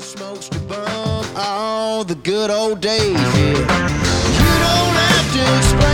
[0.00, 3.12] smokes to bum all the good old days.
[3.12, 3.58] Yeah.
[4.38, 5.89] You don't have to explain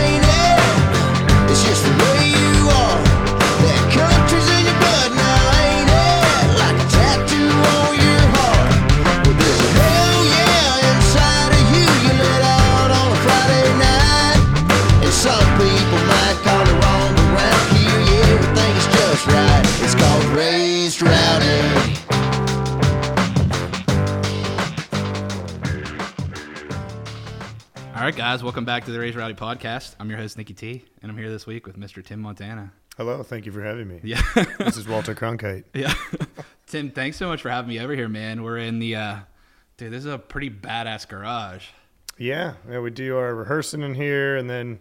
[28.07, 29.93] right, guys, welcome back to the Raise Rowdy podcast.
[29.99, 32.01] I'm your host, Nikki T, and I'm here this week with Mr.
[32.01, 32.71] Tim Montana.
[32.95, 33.99] Hello, thank you for having me.
[34.01, 34.21] Yeah.
[34.59, 35.65] This is Walter Cronkite.
[35.73, 35.93] yeah.
[36.67, 38.43] Tim, thanks so much for having me over here, man.
[38.43, 39.17] We're in the, uh,
[39.75, 41.65] dude, this is a pretty badass garage.
[42.17, 44.79] Yeah, yeah, we do our rehearsing in here, and then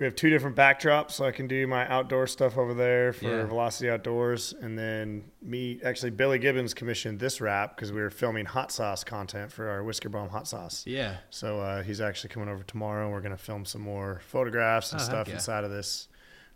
[0.00, 3.26] we have two different backdrops, so I can do my outdoor stuff over there for
[3.26, 3.44] Yeah.
[3.44, 5.78] Velocity Outdoors, and then me.
[5.84, 9.84] Actually, Billy Gibbons commissioned this wrap because we were filming hot sauce content for our
[9.84, 10.84] Whisker Bomb hot sauce.
[10.86, 11.18] Yeah.
[11.28, 13.10] So uh, he's actually coming over tomorrow.
[13.10, 15.34] We're gonna film some more photographs and Oh, stuff yeah.
[15.34, 16.08] inside of this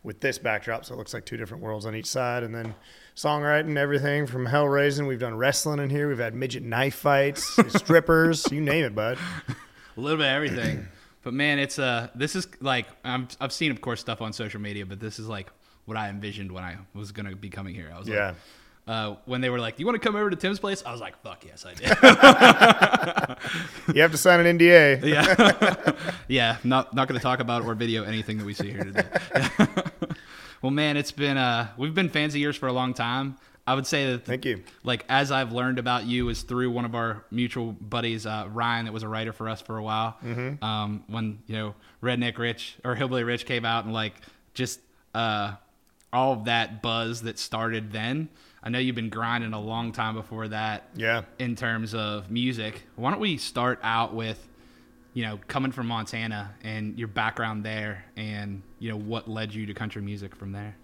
[0.02, 2.74] with this backdrop, so it looks like two different worlds on each side, and then
[3.16, 5.06] songwriting, everything from hell raising.
[5.06, 6.08] We've done wrestling in here.
[6.08, 9.18] We've had midget knife fights, strippers, you name it, bud.
[9.96, 10.88] A little bit of everything.
[11.24, 14.60] But man, it's uh this is like I'm I've seen of course stuff on social
[14.60, 15.50] media, but this is like
[15.86, 17.90] what I envisioned when I was gonna be coming here.
[17.94, 18.26] I was Yeah.
[18.28, 18.34] like
[18.86, 20.92] uh, when they were like, "Do you want to come over to Tim's place?" I
[20.92, 21.88] was like, "Fuck yes, I did."
[23.96, 25.02] You have to sign an NDA.
[25.06, 25.92] yeah,
[26.28, 26.56] yeah.
[26.64, 29.04] Not not going to talk about or video anything that we see here today.
[30.62, 33.36] well, man, it's been uh, we've been fans of yours for a long time.
[33.66, 34.62] I would say that Thank you.
[34.82, 38.84] like as I've learned about you is through one of our mutual buddies, uh, Ryan,
[38.84, 40.16] that was a writer for us for a while.
[40.22, 40.62] Mm-hmm.
[40.62, 44.14] Um, when you know Redneck Rich or Hillbilly Rich came out and like
[44.52, 44.80] just
[45.14, 45.54] uh,
[46.12, 48.28] all of that buzz that started then.
[48.62, 50.88] I know you've been grinding a long time before that.
[50.94, 51.22] Yeah.
[51.38, 54.48] In terms of music, why don't we start out with,
[55.12, 59.66] you know, coming from Montana and your background there, and you know what led you
[59.66, 60.76] to country music from there.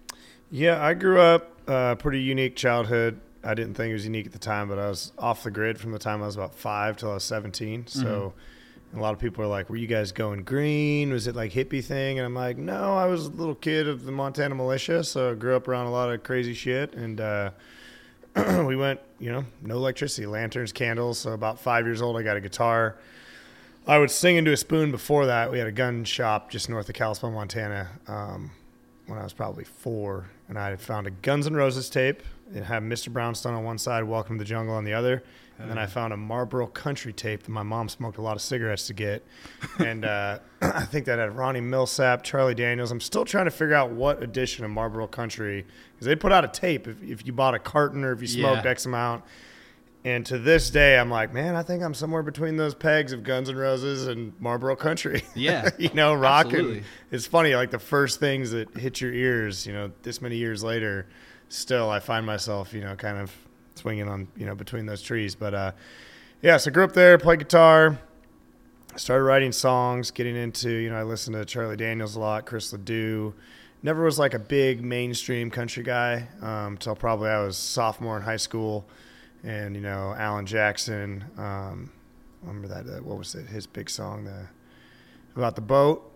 [0.51, 3.21] Yeah, I grew up uh, pretty unique childhood.
[3.41, 5.79] I didn't think it was unique at the time, but I was off the grid
[5.79, 7.87] from the time I was about five till I was 17.
[7.87, 8.33] So
[8.93, 11.11] a lot of people are like, Were you guys going green?
[11.11, 12.19] Was it like hippie thing?
[12.19, 15.03] And I'm like, No, I was a little kid of the Montana militia.
[15.05, 16.93] So I grew up around a lot of crazy shit.
[16.93, 17.51] And uh,
[18.65, 21.17] we went, you know, no electricity, lanterns, candles.
[21.19, 22.97] So about five years old, I got a guitar.
[23.87, 25.49] I would sing into a spoon before that.
[25.49, 27.87] We had a gun shop just north of Kalispell, Montana.
[28.07, 28.51] Um,
[29.07, 32.23] when I was probably four, and I found a Guns N' Roses tape.
[32.53, 33.07] It had Mr.
[33.07, 35.23] Brownstone on one side, Welcome to the Jungle on the other.
[35.57, 38.41] And then I found a Marlboro Country tape that my mom smoked a lot of
[38.41, 39.25] cigarettes to get.
[39.79, 42.91] And uh, I think that had Ronnie Milsap, Charlie Daniels.
[42.91, 46.43] I'm still trying to figure out what edition of Marlboro Country, because they put out
[46.43, 48.71] a tape if, if you bought a carton or if you smoked Yeah.
[48.71, 49.23] X amount.
[50.03, 53.23] And to this day, I'm like, man, I think I'm somewhere between those pegs of
[53.23, 55.23] Guns N' Roses and Marlboro Country.
[55.35, 56.51] Yeah, you know, rocking.
[56.53, 56.83] absolutely.
[57.11, 60.63] It's funny, like the first things that hit your ears, you know, this many years
[60.63, 61.07] later,
[61.49, 63.31] still I find myself, you know, kind of
[63.75, 65.35] swinging on, you know, between those trees.
[65.35, 65.71] But uh,
[66.41, 67.99] yeah, so grew up there, played guitar,
[68.95, 72.71] started writing songs, getting into, you know, I listened to Charlie Daniels a lot, Chris
[72.73, 73.33] Ledoux.
[73.83, 78.23] Never was like a big mainstream country guy um, until probably I was sophomore in
[78.23, 78.85] high school,
[79.43, 81.23] and you know, Alan Jackson.
[81.37, 81.91] Um,
[82.43, 82.87] remember that?
[82.87, 83.47] Uh, what was it?
[83.47, 84.47] His big song, the
[85.35, 86.07] about the boat.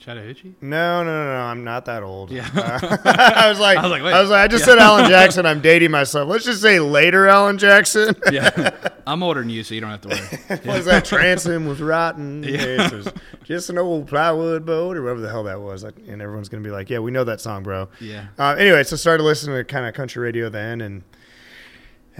[0.00, 0.54] Chattahoochee.
[0.62, 1.40] No, no, no, no.
[1.42, 2.30] I'm not that old.
[2.30, 2.48] Yeah.
[2.54, 4.14] Uh, I was like, I was like, wait.
[4.14, 5.44] I, was like, I just said Alan Jackson.
[5.44, 6.26] I'm dating myself.
[6.26, 8.14] Let's just say later Alan Jackson.
[8.32, 8.70] Yeah,
[9.06, 10.74] I'm older than you, so you don't have to worry.
[10.76, 11.04] was that?
[11.04, 12.44] Transom was rotten.
[12.44, 13.12] It was
[13.44, 15.84] just an old plywood boat, or whatever the hell that was.
[15.84, 18.28] Like, and everyone's gonna be like, "Yeah, we know that song, bro." Yeah.
[18.38, 21.02] Uh, anyway, so started listening to kind of country radio then, and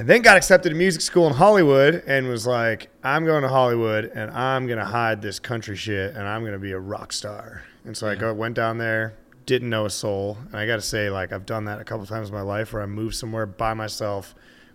[0.01, 3.51] and then got accepted to music school in Hollywood, and was like, "I'm going to
[3.51, 7.65] Hollywood, and I'm gonna hide this country shit, and I'm gonna be a rock star."
[7.85, 9.13] And so I go went down there,
[9.45, 12.07] didn't know a soul, and I got to say, like, I've done that a couple
[12.07, 14.35] times in my life where I moved somewhere by myself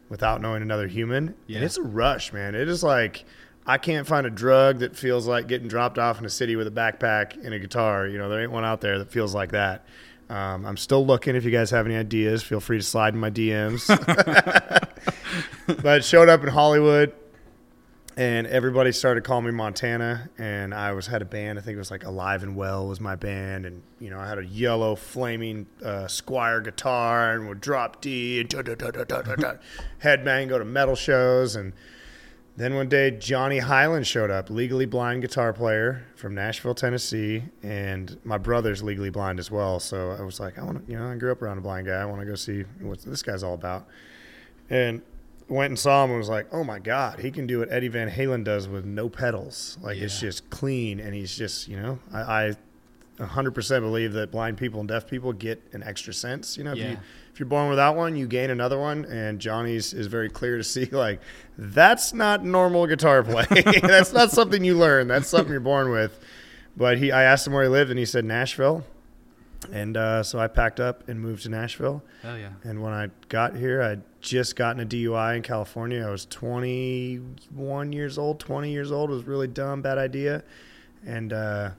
[0.09, 1.33] without knowing another human.
[1.47, 1.55] Yeah.
[1.55, 2.53] And it's a rush, man.
[2.53, 3.25] It is like
[3.65, 6.67] I can't find a drug that feels like getting dropped off in a city with
[6.67, 8.05] a backpack and a guitar.
[8.05, 9.87] You know, there ain't one out there that feels like that.
[10.29, 11.35] Um, I'm still looking.
[11.35, 13.89] If you guys have any ideas, feel free to slide in my DMs.
[15.81, 17.13] but showed up in Hollywood,
[18.17, 20.29] and everybody started calling me Montana.
[20.37, 21.59] And I was had a band.
[21.59, 24.27] I think it was like Alive and Well was my band, and you know I
[24.27, 28.91] had a yellow flaming uh, Squier guitar and would drop D and da, da, da,
[28.91, 29.53] da, da, da,
[30.03, 31.73] headbang, go to metal shows, and
[32.57, 38.17] then one day Johnny Hiland showed up, legally blind guitar player from Nashville, Tennessee, and
[38.23, 39.79] my brother's legally blind as well.
[39.81, 41.87] So I was like, I want to, you know, I grew up around a blind
[41.87, 41.95] guy.
[41.95, 43.87] I want to go see what this guy's all about.
[44.69, 45.01] And
[45.47, 47.87] went and saw him and was like, "Oh my god, he can do what Eddie
[47.87, 49.77] Van Halen does with no pedals.
[49.81, 52.55] Like it's just clean, and he's just you know, I, I
[53.19, 56.57] 100% believe that blind people and deaf people get an extra sense.
[56.57, 56.91] You know, if Yeah.
[56.91, 56.97] you
[57.33, 60.63] if you're born without one, you gain another one, and Johnny's is very clear to
[60.75, 60.85] see.
[60.85, 61.21] Like
[61.57, 63.63] that's not normal guitar playing.
[63.83, 65.07] that's not something you learn.
[65.07, 66.19] That's something you're born with.
[66.77, 68.83] But he, I asked him where he lived, and he said Nashville.
[69.71, 72.03] And uh, so I packed up and moved to Nashville.
[72.21, 72.51] Hell yeah.
[72.63, 76.05] And when I got here, I'd just gotten a DUI in California.
[76.05, 79.09] I was 21 years old, 20 years old.
[79.09, 80.43] It was really dumb, bad idea.
[81.05, 81.71] And uh,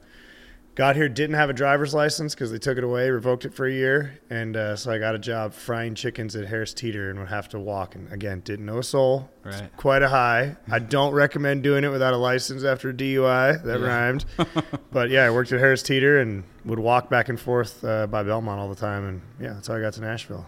[0.76, 3.66] got here, didn't have a driver's license because they took it away, revoked it for
[3.66, 4.20] a year.
[4.30, 7.48] And uh, so I got a job frying chickens at Harris Teeter and would have
[7.48, 7.94] to walk.
[7.94, 9.28] And again, didn't know a soul.
[9.42, 9.74] Right.
[9.76, 10.56] Quite a high.
[10.70, 13.62] I don't recommend doing it without a license after a DUI.
[13.64, 13.86] That Yeah.
[13.86, 14.24] rhymed.
[14.92, 18.22] but yeah, I worked at Harris Teeter and would walk back and forth uh, by
[18.22, 19.08] Belmont all the time.
[19.08, 20.46] And yeah, that's how I got to Nashville.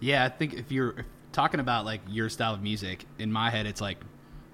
[0.00, 3.66] Yeah, I think if you're talking about like your style of music, in my head,
[3.66, 3.98] it's like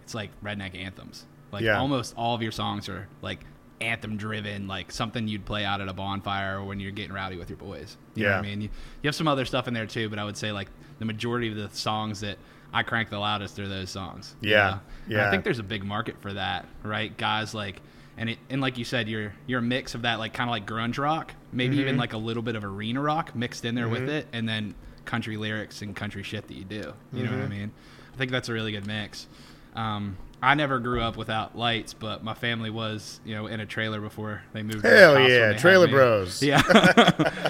[0.02, 1.26] it's like redneck anthems.
[1.52, 1.78] Like Yeah.
[1.78, 3.40] almost all of your songs are like
[3.80, 7.36] anthem driven, like something you'd play out at a bonfire or when you're getting rowdy
[7.36, 7.96] with your boys.
[8.14, 8.60] You know what I mean?
[8.62, 8.68] You,
[9.02, 10.68] you have some other stuff in there too, but I would say like
[10.98, 12.38] the majority of the songs that
[12.72, 14.34] I crank the loudest are those songs.
[14.40, 14.78] you Yeah.
[15.08, 15.16] know?
[15.16, 17.16] And I think there's a big market for that, right?
[17.16, 17.80] Guys like
[18.16, 20.52] and it, and like you said, you're you're a mix of that like kind of
[20.52, 21.80] like grunge rock, maybe Mm-hmm.
[21.82, 24.74] even like a little bit of arena rock mixed in there with it, and then
[25.04, 26.92] country lyrics and country shit that you do.
[27.12, 27.40] You know Mm-hmm.
[27.40, 27.72] what I mean?
[28.12, 29.26] I think that's a really good mix.
[29.74, 33.66] Um, I never grew up without lights, but my family was, you know, in a
[33.66, 34.82] trailer before they moved.
[34.82, 35.88] to the Hell house yeah, Trailer.
[35.88, 36.42] Bros.
[36.42, 36.60] Yeah.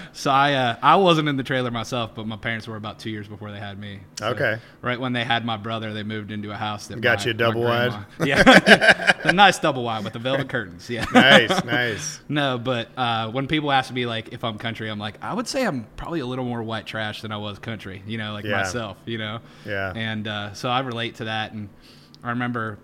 [0.13, 3.11] so I uh, I wasn't in the trailer myself, but my parents were about two
[3.11, 4.01] years before they had me.
[4.19, 4.59] So Okay.
[4.83, 7.31] Right when they had my brother, they moved into a house that Got my- you
[7.33, 8.05] a double wide.
[8.25, 10.89] Yeah, a nice double wide with the velvet curtains.
[10.89, 11.05] Yeah.
[11.13, 12.21] nice, nice.
[12.29, 15.49] No, but uh, when people ask me like if I'm country, I'm like I would
[15.49, 18.03] say I'm probably a little more white trash than I was country.
[18.07, 18.59] You know, like Yeah.
[18.59, 18.97] myself.
[19.07, 19.41] You know.
[19.67, 19.93] Yeah.
[19.95, 21.69] And uh, so I relate to that, and
[22.23, 22.79] I remember,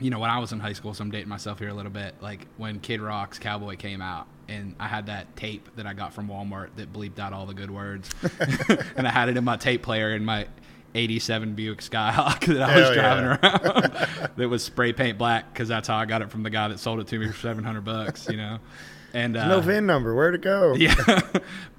[0.00, 0.94] you know, when I was in high school.
[0.94, 2.14] So I'm dating myself here a little bit.
[2.20, 6.12] Like when Kid Rock's Cowboy came out, and I had that tape that I got
[6.12, 8.10] from Walmart that bleeped out all the good words,
[8.96, 10.46] and I had it in my tape player in my.
[10.92, 13.38] 87 Buick Skyhawk that I was driving yeah.
[13.40, 16.66] around that was spray paint black because that's how I got it from the guy
[16.66, 18.58] that sold it to me for 700 bucks, you know.
[19.14, 20.16] And uh, No VIN number.
[20.16, 20.74] Where'd it go?
[20.74, 21.22] yeah,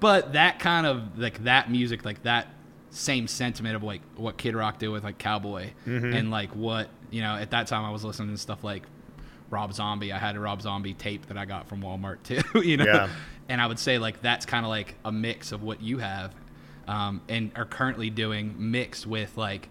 [0.00, 2.48] but that kind of like that music, like that
[2.94, 6.12] same sentiment of like what Kid Rock did with like Cowboy, Mm-hmm.
[6.12, 8.84] and like what you know at that time I was listening to stuff like
[9.50, 10.12] Rob Zombie.
[10.12, 12.84] I had a Rob Zombie tape that I got from Walmart too, you know.
[12.84, 13.08] Yeah.
[13.48, 16.34] And I would say like that's kind of like a mix of what you have,
[16.86, 19.68] um, and are currently doing mixed with like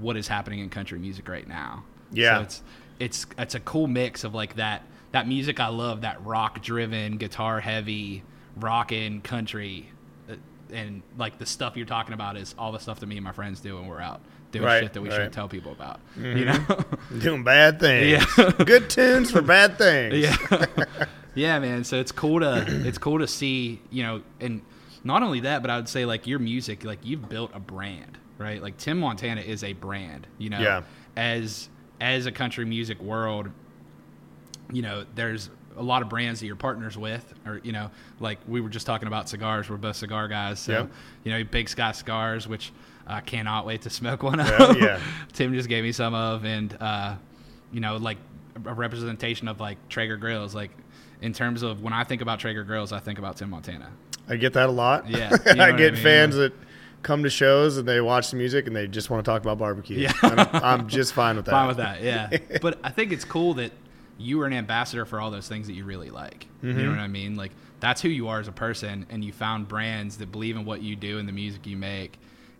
[0.00, 1.84] what is happening in country music right now.
[2.12, 2.38] Yeah.
[2.38, 2.62] So it's
[2.98, 4.82] it's it's a cool mix of like that
[5.12, 8.22] that music I love, that rock driven, guitar heavy,
[8.56, 9.90] rockin' country,
[10.72, 13.32] and like the stuff you're talking about is all the stuff that me and my
[13.32, 14.20] friends do when we're out
[14.52, 15.14] doing Right, shit that we right.
[15.14, 15.18] Mm-hmm.
[15.18, 16.00] shouldn't tell people about.
[16.16, 16.84] You know?
[17.18, 18.26] Doing bad things.
[18.38, 18.50] Yeah.
[18.64, 20.14] Good tunes for bad things.
[20.16, 20.66] yeah,
[21.34, 21.84] yeah, man.
[21.84, 24.62] So it's cool to it's cool to see you know, and
[25.04, 28.18] not only that, but I would say like your music, like you've built a brand,
[28.38, 28.62] right?
[28.62, 30.60] Like Tim Montana is a brand, you know.
[30.60, 30.82] Yeah.
[31.16, 31.68] As
[32.00, 33.48] as a country music world,
[34.72, 37.90] you know, there's a lot of brands that you're partners with, or you know,
[38.20, 39.68] like we were just talking about cigars.
[39.70, 40.90] We're both cigar guys, so Yep.
[41.24, 42.72] you know, Big Sky cigars, which
[43.06, 44.76] I cannot wait to smoke one of.
[44.80, 45.00] yeah.
[45.32, 47.14] Tim just gave me some of, and uh,
[47.72, 48.18] you know, like
[48.66, 50.54] a representation of like Traeger grills.
[50.54, 50.70] Like
[51.20, 53.90] in terms of when I think about Traeger grills, I think about Tim Montana.
[54.28, 55.08] I get that a lot.
[55.08, 56.02] Yeah, you know I get I mean?
[56.02, 56.52] fans that
[57.02, 59.58] come to shows and they watch the music and they just want to talk about
[59.58, 59.98] barbecue.
[59.98, 60.12] Yeah.
[60.22, 61.50] I'm, I'm just fine with that.
[61.50, 62.30] Fine with that, yeah.
[62.60, 63.72] but I think it's cool that
[64.18, 66.46] you are an ambassador for all those things that you really like.
[66.62, 66.82] You Mm-hmm.
[66.84, 67.36] know what I mean?
[67.36, 70.64] Like that's who you are as a person, and you found brands that believe in
[70.64, 72.18] what you do and the music you make,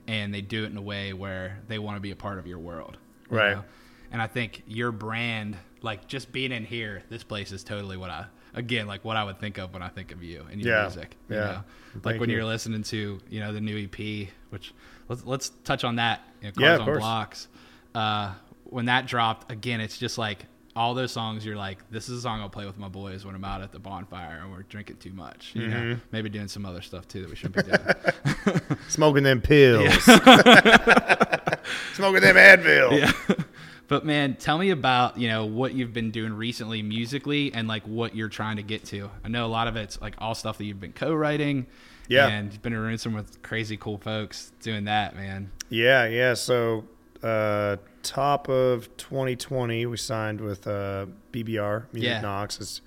[0.09, 2.47] and they do it in a way where they want to be a part of
[2.47, 2.97] your world.
[3.31, 3.57] you Right.
[3.57, 3.65] know?
[4.11, 8.11] And I think your brand, like just being in here, this place is totally what
[8.11, 10.75] I again like what I would think of when I think of you and your
[10.75, 11.17] Yeah, music.
[11.31, 11.41] You yeah.
[11.45, 11.53] know?
[11.95, 12.37] Like Thank when you.
[12.37, 14.75] you're listening to you know the new EP, which
[15.09, 16.21] let's let's touch on that.
[16.43, 16.99] You know, Yeah, Cars on course.
[16.99, 17.49] Blocks.
[17.95, 18.33] Uh,
[18.65, 21.45] when that dropped, again, it's just like all those songs.
[21.45, 23.73] You're like, this is a song I'll play with my boys when I'm out at
[23.73, 25.53] the bonfire and we're drinking too much.
[25.55, 26.01] You Mm-hmm.
[26.13, 28.79] maybe doing some other stuff too that we shouldn't be doing.
[28.89, 29.93] Smoking them pills.
[31.95, 32.99] Smoking them Advil.
[33.01, 33.13] yeah.
[33.89, 37.83] But man, tell me about you know what you've been doing recently musically and like
[37.83, 39.11] what you're trying to get to.
[39.23, 41.67] I know a lot of it's like all stuff that you've been co-writing.
[42.09, 42.29] Yeah.
[42.29, 45.51] and you've been around some with crazy cool folks doing that, man.
[45.69, 46.33] Yeah, yeah.
[46.35, 46.85] So,
[47.23, 52.21] uh, top of 2020, we signed with uh, BBR Music Yeah.
[52.21, 52.81] Knox as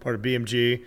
[0.00, 0.82] part of BMG.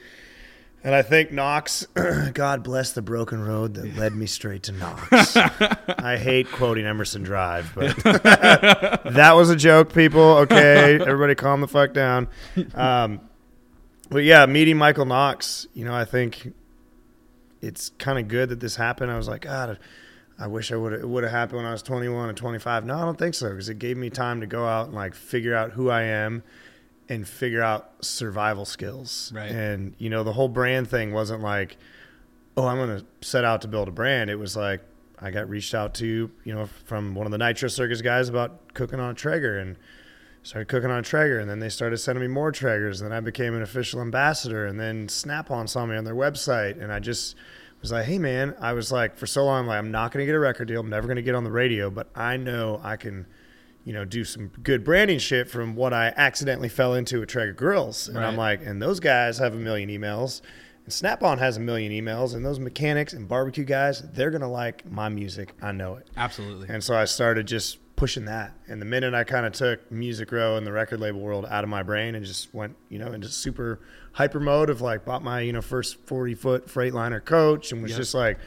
[0.84, 1.86] And I think Knox,
[2.34, 5.36] God bless the broken road that led me straight to Knox.
[5.38, 10.22] I hate quoting Emerson Drive, but that was a joke, people.
[10.38, 12.28] Okay, everybody calm the fuck down.
[12.74, 13.22] Um,
[14.10, 16.52] but yeah, meeting Michael Knox, you know, I think
[17.62, 19.12] it's kind of good that this happened.
[19.12, 19.78] I was like, God,
[20.42, 22.86] I wish I would it would have happened when I was 21 and 25.
[22.86, 25.14] No, I don't think so because it gave me time to go out and like
[25.14, 26.42] figure out who I am
[27.08, 29.32] and figure out survival skills.
[29.36, 29.52] Right.
[29.52, 31.78] And you know, the whole brand thing wasn't like,
[32.58, 34.32] oh, I'm going to set out to build a brand.
[34.32, 34.82] It was like
[35.20, 38.74] I got reached out to, you know, from one of the Nitro Circus guys about
[38.74, 39.78] cooking on a Traeger and
[40.42, 43.16] started cooking on a Traeger and then they started sending me more Traegers and then
[43.16, 46.98] I became an official ambassador and then Snap-on saw me on their website and I
[46.98, 47.36] just
[47.82, 50.22] was like, hey man, I was like for so long, I'm like, I'm not going
[50.22, 50.80] to get a record deal.
[50.80, 53.26] I'm never going to get on the radio, but I know I can,
[53.84, 57.54] you know, do some good branding shit from what I accidentally fell into at Traeger
[57.54, 58.08] Grills.
[58.08, 60.42] And I'm like, and those guys have a million emails.
[60.84, 64.90] And Snap-on has a million emails, and those mechanics and barbecue guys, they're gonna like
[64.90, 65.54] my music.
[65.62, 66.08] I know it.
[66.18, 66.70] Absolutely.
[66.70, 68.54] And so I started just pushing that.
[68.68, 71.64] And the minute I kind of took Music Row and the record label world out
[71.64, 73.80] of my brain and just went, you know, into super
[74.14, 77.92] hyper mode of like bought my, you know, first 40 foot Freightliner coach and was
[77.92, 77.98] Yep.
[78.00, 78.40] just like,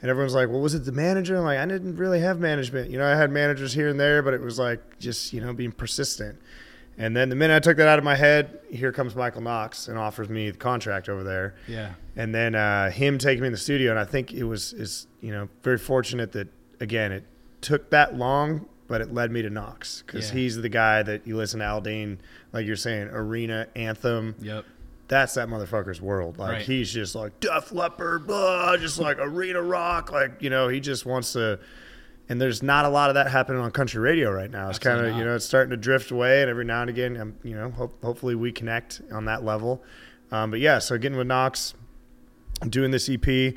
[0.00, 1.36] and everyone's like, well, was it the manager?
[1.36, 2.90] I'm like, I didn't really have management.
[2.90, 5.52] You know, I had managers here and there, but it was like just, you know,
[5.52, 6.38] being persistent.
[7.00, 9.86] And then the minute I took that out of my head, here comes Michael Knox
[9.88, 11.94] and offers me the contract over there yeah.
[12.16, 15.06] and then uh, him taking me in the studio and i think it was is
[15.20, 16.48] you know very fortunate that
[16.80, 17.22] again it
[17.60, 20.38] took that long but it led me to knox because Yeah.
[20.38, 22.18] he's the guy that you listen to Aldean
[22.52, 24.64] like you're saying arena anthem Yep.
[25.08, 26.62] That's that motherfucker's world like Right.
[26.62, 31.04] he's just like Def Leppard, blah, just like arena rock like you know he just
[31.06, 31.58] wants to
[32.30, 34.68] and there's not a lot of that happening on country radio right now.
[34.68, 37.18] It's kind of you know it's starting to drift away, and every now and again,
[37.18, 39.82] um, you know, hope, hopefully we connect on that level.
[40.30, 41.72] Um, but yeah, so getting with Knox,
[42.68, 43.54] doing this EP.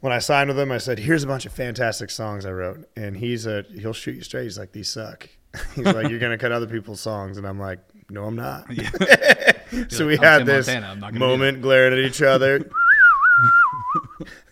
[0.00, 2.88] When I signed with him, I said, "Here's a bunch of fantastic songs I wrote,"
[2.96, 4.42] and he's a he'll shoot you straight.
[4.42, 5.28] He's like, "These suck."
[5.76, 7.78] He's like, "You're gonna cut other people's songs," and I'm like,
[8.10, 8.66] "No, I'm not."
[9.88, 12.22] so we like, "I'm had this Montana, I'm not gonna do moment, glaring at each
[12.22, 12.68] other.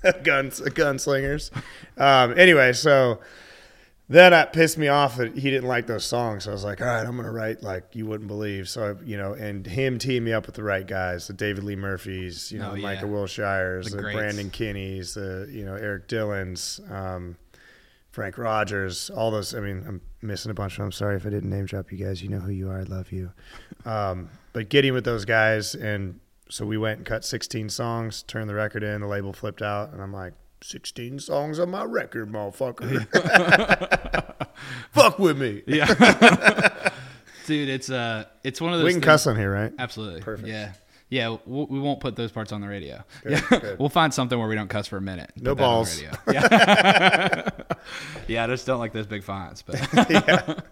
[0.24, 1.50] Guns, gunslingers.
[1.98, 3.20] Um, anyway, so
[4.08, 6.44] then that pissed me off that he didn't like those songs.
[6.44, 8.68] So I was like, all right, I'm gonna write like you wouldn't believe.
[8.68, 11.64] So I, you know, and him teamed me up with the right guys, the David
[11.64, 12.86] Lee Murphys, you know, Oh, the yeah.
[12.94, 14.02] Micah Wilshires, The the.
[14.02, 17.36] Brandon Kinney's, the you know Eric Dillon's, um,
[18.10, 19.54] Frank Rogers, all those.
[19.54, 20.86] I mean, I'm missing a bunch of them.
[20.86, 22.22] I'm sorry if I didn't name drop you guys.
[22.22, 22.78] You know who you are.
[22.80, 23.30] I love you.
[23.84, 28.48] Um, but getting with those guys, and so we went and cut 16 songs, turned
[28.50, 32.30] the record in, the label flipped out, and I'm like, 16 songs on my record,
[32.30, 33.06] motherfucker.
[34.92, 35.62] Fuck with me.
[35.66, 35.86] Yeah.
[37.46, 39.72] Dude, it's uh it's one of those We can things- cuss on here, right?
[39.78, 40.20] Absolutely.
[40.20, 40.48] Perfect.
[40.48, 40.72] Yeah.
[41.10, 43.02] Yeah, we'll, we won't put those parts on the radio.
[43.28, 43.40] yeah.
[43.50, 43.78] good.
[43.80, 45.32] we'll find something where we don't cuss for a minute.
[45.36, 46.02] No put that on the balls.
[46.02, 46.18] radio.
[46.32, 47.50] Yeah.
[48.28, 49.62] yeah, I just don't like those big fonts.
[49.62, 50.64] But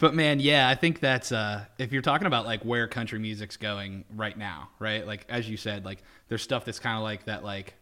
[0.00, 3.56] but man, yeah, I think that's uh if you're talking about like where country music's
[3.56, 5.06] going right now, right?
[5.06, 7.74] Like as you said, like there's stuff that's kind of like that like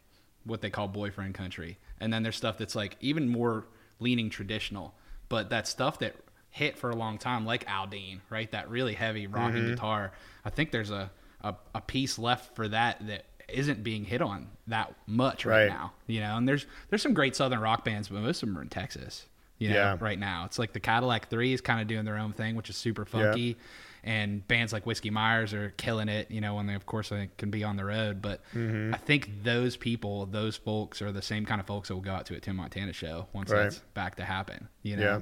[0.44, 1.78] what they call boyfriend country.
[2.00, 3.66] And then there's stuff that's like even more
[4.00, 4.94] leaning traditional.
[5.28, 6.16] But that stuff that
[6.50, 8.50] hit for a long time, like Aldean, right?
[8.50, 9.70] That really heavy rocking Mm-hmm.
[9.74, 10.12] guitar.
[10.44, 11.10] I think there's a,
[11.42, 15.68] a, a piece left for that that isn't being hit on that much right, Right.
[15.68, 15.92] now.
[16.06, 18.62] You know, and there's there's some great southern rock bands, but most of them are
[18.62, 19.26] in Texas.
[19.58, 19.96] You know, Yeah.
[20.00, 20.44] right now.
[20.46, 23.04] It's like the Cadillac Three is kind of doing their own thing, which is super
[23.04, 23.56] funky.
[24.02, 27.28] And bands like Whiskey Myers are killing it, you know, when they of course they
[27.36, 28.22] can be on the road.
[28.22, 28.94] But Mm-hmm.
[28.94, 32.12] I think those people, those folks are the same kind of folks that will go
[32.12, 33.64] out to a Tim Montana show once Right.
[33.64, 34.68] that's back to happen.
[34.82, 35.02] You know?
[35.02, 35.20] Yeah.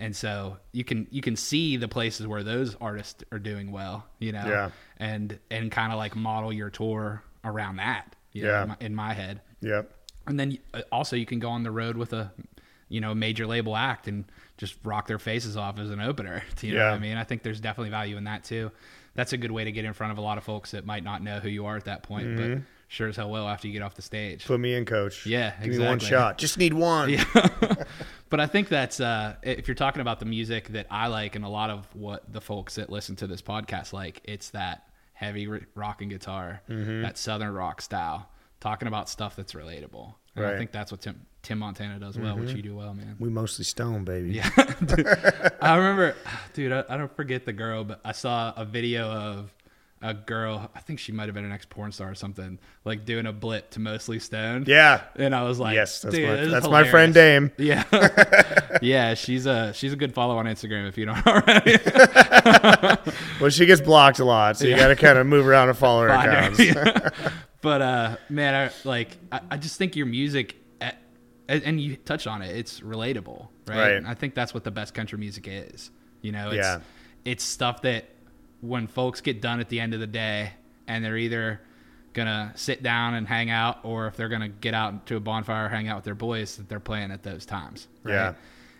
[0.00, 4.06] And so you can you can see the places where those artists are doing well,
[4.18, 4.70] you know, Yeah.
[4.96, 8.62] and and kind of like model your tour around that, you know, Yeah.
[8.62, 9.40] in, my, in my head.
[9.60, 9.92] Yep.
[10.26, 12.32] And then uh, also you can go on the road with a,
[12.88, 14.24] you know, major label act and
[14.56, 16.42] just rock their faces off as an opener.
[16.62, 16.92] You know Yeah.
[16.94, 17.16] I mean?
[17.18, 18.70] I think there's definitely value in that too.
[19.14, 21.04] That's a good way to get in front of a lot of folks that might
[21.04, 22.54] not know who you are at that point, Mm-hmm.
[22.54, 24.44] but sure as hell will after you get off the stage.
[24.44, 25.24] Put me in, coach.
[25.24, 26.36] Yeah, Give me one shot.
[26.38, 27.08] Just need one.
[27.10, 27.24] Yeah.
[28.28, 31.44] but I think that's uh, if you're talking about the music that I like and
[31.44, 35.48] a lot of what the folks that listen to this podcast like, it's that heavy
[35.74, 37.02] rock and guitar, Mm-hmm.
[37.02, 38.28] that southern rock style,
[38.58, 40.14] talking about stuff that's relatable.
[40.36, 43.16] And I think that's what Tim, Tim Montana does well, which you do well, man.
[43.20, 44.32] We mostly stone, baby.
[44.32, 44.48] Yeah.
[45.60, 46.16] I remember,
[46.54, 49.52] dude, I, I don't forget the girl, but I saw a video of
[50.02, 53.04] a girl, I think she might have been an ex porn star or something, like
[53.04, 54.66] doing a blip to Mostly Stoned.
[54.66, 55.02] Yeah.
[55.16, 57.12] And I was like, Yes, that's my that's my friend.
[57.12, 57.50] Dame.
[57.58, 57.84] Yeah,
[58.82, 61.76] yeah, she's a she's a good follow on Instagram if you don't already.
[63.40, 65.78] Well, she gets blocked a lot, so you got to kind of move around and
[65.78, 66.58] follow her accounts.
[66.58, 67.08] Yeah.
[67.62, 70.98] but uh, man, I, like I, I just think your music, at,
[71.48, 72.54] and you touched on it.
[72.54, 73.94] It's relatable, right?
[73.94, 74.02] Right.
[74.06, 75.90] I think that's what the best country music is.
[76.20, 76.80] You know, it's, Yeah.
[77.24, 78.10] it's stuff that
[78.60, 80.52] when folks get done at the end of the day,
[80.86, 81.60] and they're either
[82.12, 85.68] gonna sit down and hang out, or if they're gonna get out to a bonfire,
[85.68, 87.88] hang out with their boys, that they're playing at those times.
[88.02, 88.14] Right?
[88.14, 88.34] Yeah.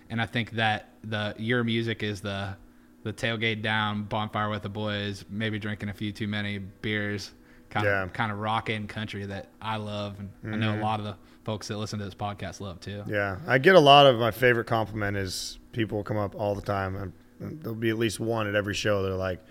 [0.08, 2.56] And I think that the your music is the
[3.02, 7.32] the tailgate down, bonfire with the boys, maybe drinking a few too many beers,
[7.70, 8.02] kind Yeah.
[8.02, 10.82] of kind of rockin' country that I love, and I know a mm-hmm.
[10.82, 13.02] lot of the folks that listen to this podcast love too.
[13.06, 16.62] Yeah, I get a lot of my favorite compliment is people come up all the
[16.62, 19.02] time, and and there'll be at least one at every show.
[19.02, 19.42] They're like,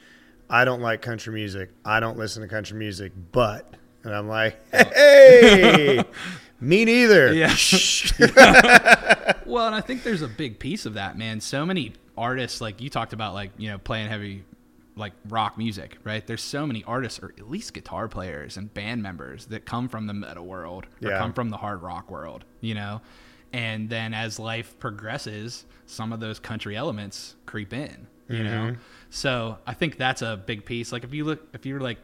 [0.50, 1.70] "I don't like country music.
[1.86, 6.04] I don't listen to country music, but," and I'm like, "Hey,
[6.60, 7.50] me neither." Yeah.
[9.46, 11.40] well, and I think there's a big piece of that, man.
[11.42, 14.44] So many artists, like you talked about, like you know, playing heavy,
[14.96, 16.26] like rock music, right?
[16.26, 20.08] There's so many artists, or at least guitar players and band members that come from
[20.08, 21.18] the metal world or Yeah.
[21.20, 23.02] come from the hard rock world, you know.
[23.52, 28.50] And then as life progresses, some of those country elements creep in, you know.
[28.72, 28.82] Mm-hmm.
[29.10, 30.92] So I think that's a big piece.
[30.92, 31.98] Like if you look, if you're like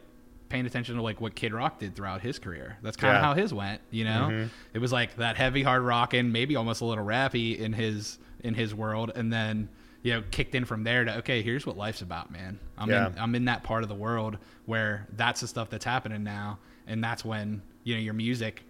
[0.48, 3.26] paying attention to like what Kid Rock did throughout his career, that's kind of Yeah.
[3.26, 3.80] how his went.
[3.90, 4.46] You know, mm-hmm.
[4.74, 8.54] it was like that heavy hard rocking, maybe almost a little rappy in his in
[8.54, 9.68] his world, and then
[10.02, 12.58] you know kicked in from there to okay, here's what life's about, man.
[12.76, 13.08] I'm Yeah.
[13.08, 16.58] in I'm in that part of the world where that's the stuff that's happening now,
[16.86, 18.62] and that's when you know your music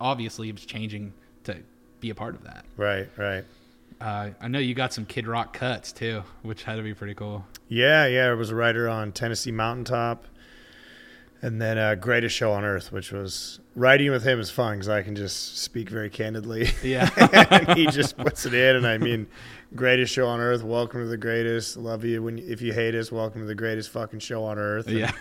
[0.00, 1.12] obviously is changing
[1.44, 1.56] to
[2.00, 2.64] be a part of that.
[2.76, 3.44] Right, right.
[4.04, 7.14] Uh, I know you got some Kid Rock cuts too, which had to be pretty
[7.14, 7.46] cool.
[7.68, 8.26] Yeah, yeah.
[8.26, 10.26] I was a writer on Tennessee Mountaintop,
[11.44, 14.88] and then uh, Greatest Show on Earth, which was writing with him is fun because
[14.88, 16.70] I can just speak very candidly.
[16.82, 17.10] Yeah.
[17.50, 19.26] and he just puts it in, and I mean,
[19.76, 20.62] greatest show on earth.
[20.62, 21.76] Welcome to the greatest.
[21.76, 22.22] Love you.
[22.22, 24.86] When if you hate us, welcome to the greatest fucking show on earth.
[24.86, 25.12] And, yeah.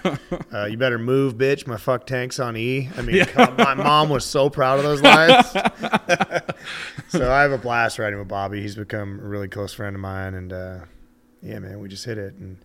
[0.54, 1.68] Uh, you better move, bitch.
[1.68, 2.90] My fuck tank's on E.
[2.96, 5.46] I mean, God, my mom was so proud of those lines.
[7.10, 8.62] so I have a blast writing with Bobby.
[8.62, 10.80] He's become a really close friend of mine, and uh,
[11.42, 12.36] yeah, man, we just hit it.
[12.36, 12.64] And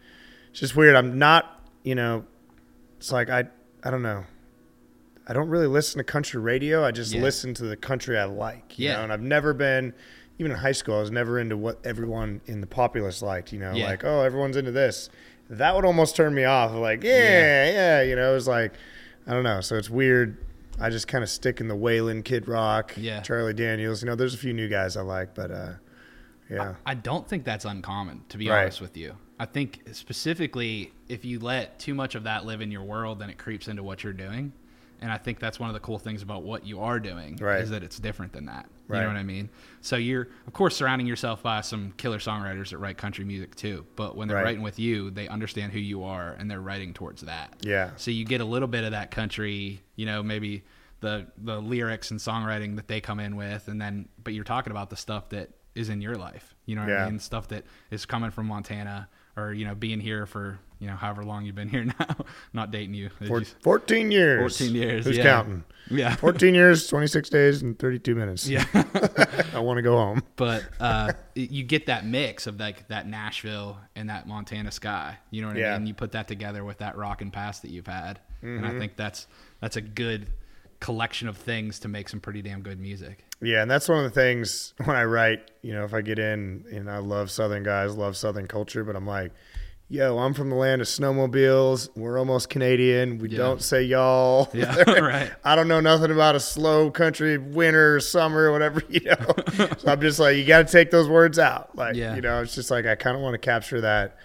[0.52, 0.94] it's just weird.
[0.94, 2.24] I'm not, you know,
[2.98, 3.44] it's like I,
[3.82, 4.24] I don't know.
[5.26, 6.84] I don't really listen to country radio.
[6.84, 7.22] I just Yeah.
[7.22, 8.78] listen to the country I like.
[8.78, 8.96] You Yeah.
[8.96, 9.04] know?
[9.04, 9.92] and I've never been,
[10.38, 13.52] even in high school, I was never into what everyone in the populace liked.
[13.52, 13.86] You know, Yeah.
[13.86, 15.10] like oh, everyone's into this.
[15.50, 16.72] That would almost turn me off.
[16.74, 17.70] Like yeah, Yeah.
[17.72, 18.72] yeah, you know, it was like
[19.26, 19.60] I don't know.
[19.60, 20.38] So it's weird.
[20.80, 23.20] I just kind of stick in the Waylon, Kid Rock, Yeah.
[23.20, 24.00] Charlie Daniels.
[24.02, 25.72] You know, there's a few new guys I like, but uh,
[26.48, 28.62] yeah, I don't think that's uncommon, to be Right.
[28.62, 29.16] honest with you.
[29.38, 33.30] I think specifically if you let too much of that live in your world, then
[33.30, 34.52] it creeps into what you're doing.
[35.00, 37.60] And I think that's one of the cool things about what you are doing Right.
[37.60, 38.66] is that it's different than that.
[38.88, 39.02] You Right.
[39.02, 39.48] know what I mean?
[39.80, 43.86] So you're, of course, surrounding yourself by some killer songwriters that write country music too.
[43.94, 44.44] But when they're Right.
[44.44, 47.54] writing with you, they understand who you are and they're writing towards that.
[47.60, 50.64] yeah, So you get a little bit of that country, you know, maybe
[51.00, 54.72] the the lyrics and songwriting that they come in with, and then but you're talking
[54.72, 56.56] about the stuff that is in your life.
[56.66, 57.04] You know what Yeah.
[57.06, 57.20] I mean?
[57.20, 61.24] Stuff that is coming from Montana or you know being here for you know however
[61.24, 62.16] long you've been here now.
[62.52, 63.10] Not dating you.
[63.20, 64.56] It's Four, 14 years.
[64.58, 65.04] 14 years.
[65.06, 65.22] Who's yeah.
[65.24, 65.64] counting?
[65.90, 66.14] Yeah.
[66.16, 68.46] 14 years, 26 days, and 32 minutes.
[68.48, 68.64] Yeah.
[69.54, 70.22] I want to go home.
[70.36, 75.16] but uh, you get that mix of like that Nashville and that Montana sky.
[75.30, 75.68] You know what Yeah.
[75.68, 75.76] I mean?
[75.78, 78.76] And you put that together with that rock and past that you've had, and Mm-hmm.
[78.76, 79.26] I think that's
[79.60, 80.26] that's a good
[80.80, 83.24] collection of things to make some pretty damn good music.
[83.40, 86.18] Yeah, and that's one of the things when I write, you know, if I get
[86.18, 89.32] in, and I love Southern guys, love Southern culture, but I'm like,
[89.90, 91.88] yo, I'm from the land of snowmobiles.
[91.96, 93.18] We're almost Canadian.
[93.18, 93.38] We Yeah.
[93.38, 94.48] don't say y'all.
[94.54, 95.32] Yeah, right.
[95.44, 99.34] I don't know nothing about a slow country, winter, summer, whatever, you know.
[99.78, 101.74] so I'm just like, you got to take those words out.
[101.76, 102.14] Like, Yeah.
[102.14, 104.18] you know, it's just like, I kind of want to capture that.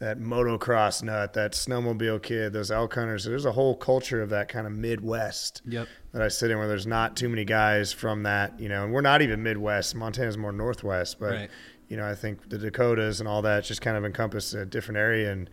[0.00, 3.24] That motocross nut, that snowmobile kid, those elk hunters.
[3.24, 5.88] There's a whole culture of that kind of Midwest Yep.
[6.12, 8.92] that I sit in where there's not too many guys from that, you know, and
[8.92, 9.96] we're not even Midwest.
[9.96, 11.50] Montana's more Northwest, but Right.
[11.88, 14.98] you know, I think the Dakotas and all that just kind of encompass a different
[14.98, 15.32] area.
[15.32, 15.50] And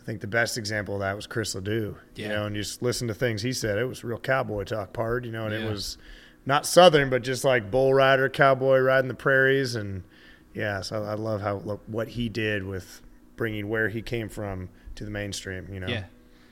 [0.00, 2.82] I think the best example of that was Chris Ledoux, you know, and you just
[2.82, 3.78] listen to things he said.
[3.78, 5.60] It was real cowboy talk part, you know, and Yeah.
[5.64, 5.96] it was
[6.44, 9.76] not Southern, but just like bull rider, cowboy riding the prairies.
[9.76, 10.02] And
[10.54, 13.00] yeah, so I love how what he did with
[13.36, 15.88] bringing where he came from to the mainstream, you know.
[15.88, 16.04] Yeah.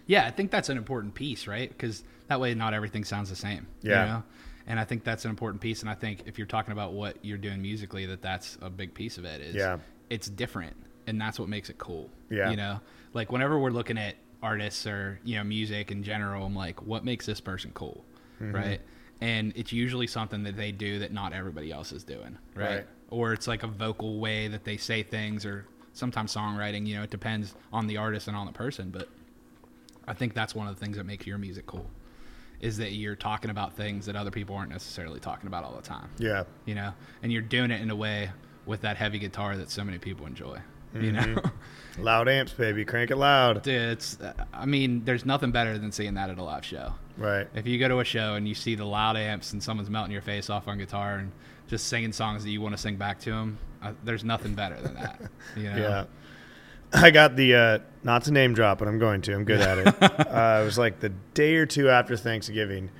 [0.06, 1.68] Yeah, I think that's an important piece, right?
[1.68, 3.66] Because that way not everything sounds the same.
[3.82, 4.04] Yeah.
[4.04, 4.22] You know?
[4.66, 5.80] And I think that's an important piece.
[5.80, 8.92] And I think if you're talking about what you're doing musically, that that's a big
[8.94, 9.40] piece of it.
[9.40, 9.78] Is Yeah.
[10.10, 12.10] it's different, and that's what makes it cool.
[12.30, 12.50] Yeah.
[12.50, 12.80] You know,
[13.14, 17.04] like whenever we're looking at artists or you know music in general, I'm like, what
[17.04, 18.04] makes this person cool,
[18.42, 18.54] Mm-hmm.
[18.54, 18.80] right?
[19.20, 22.68] And it's usually something that they do that not everybody else is doing, right?
[22.68, 22.86] Right.
[23.10, 26.86] Or it's like a vocal way that they say things, or sometimes songwriting.
[26.86, 29.08] You know, it depends on the artist and on the person, but
[30.06, 31.86] I think that's one of the things that makes your music cool
[32.60, 35.82] is that you're talking about things that other people aren't necessarily talking about all the
[35.82, 36.08] time.
[36.18, 36.44] Yeah.
[36.64, 38.30] You know, and you're doing it in a way
[38.66, 40.58] with that heavy guitar that so many people enjoy.
[40.94, 41.34] You mm-hmm.
[41.34, 41.42] know,
[41.98, 42.84] Loud amps, baby.
[42.84, 43.62] Crank it loud.
[43.62, 44.20] dude, it's.
[44.20, 46.94] Uh, I mean, there's nothing better than seeing that at a live show.
[47.16, 47.48] Right.
[47.54, 50.12] If you go to a show and you see the loud amps and someone's melting
[50.12, 51.32] your face off on guitar and
[51.68, 54.80] just singing songs that you want to sing back to them, uh, there's nothing better
[54.80, 55.20] than that.
[55.56, 55.76] You know?
[55.76, 56.04] Yeah.
[56.92, 59.34] I got the uh, not to name drop, but I'm going to.
[59.34, 59.86] I'm good at it.
[60.02, 62.90] uh, it was like the day or two after Thanksgiving.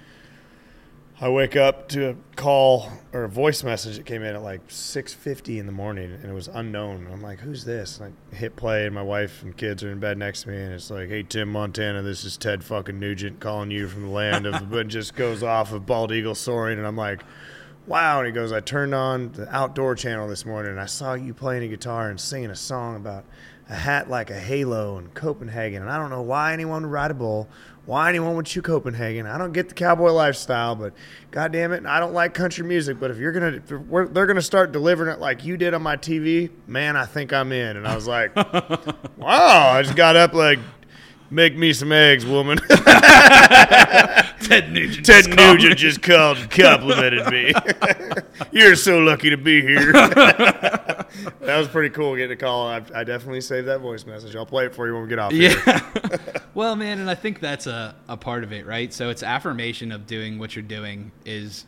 [1.20, 4.66] I wake up to a call or a voice message that came in at like
[4.68, 7.06] 6:50 in the morning, and it was unknown.
[7.12, 10.00] I'm like, "Who's this?" And I hit play, and my wife and kids are in
[10.00, 13.38] bed next to me, and it's like, "Hey, Tim Montana, this is Ted fucking Nugent
[13.38, 16.86] calling you from the land of," but just goes off of bald eagle soaring, and
[16.86, 17.22] I'm like,
[17.86, 18.18] wow.
[18.18, 21.34] And he goes, I turned on the outdoor channel this morning and I saw you
[21.34, 23.24] playing a guitar and singing a song about
[23.68, 25.82] a hat like a halo in Copenhagen.
[25.82, 27.48] And I don't know why anyone would ride a bull,
[27.86, 29.26] why anyone would choose Copenhagen.
[29.26, 30.92] I don't get the cowboy lifestyle, but
[31.30, 32.98] god damn it, I don't like country music.
[33.00, 33.60] But if you're gonna,
[34.08, 37.52] they're gonna start delivering it like you did on my TV, man, I think I'm
[37.52, 37.76] in.
[37.76, 38.34] And I was like,
[39.16, 39.72] wow.
[39.72, 40.58] I just got up like,
[41.30, 42.58] make me some eggs, woman.
[44.44, 45.06] Ted Nugent.
[45.06, 47.52] Ted Nugent just called and complimented me.
[48.52, 49.92] You're so lucky to be here.
[49.92, 51.06] that
[51.40, 52.68] was pretty cool getting a call.
[52.68, 54.36] I, I definitely saved that voice message.
[54.36, 55.32] I'll play it for you when we get off.
[55.32, 55.56] here.
[55.66, 55.80] Yeah.
[56.54, 58.92] well, man, and I think that's a, a part of it, right?
[58.92, 61.64] So it's affirmation of doing what you're doing is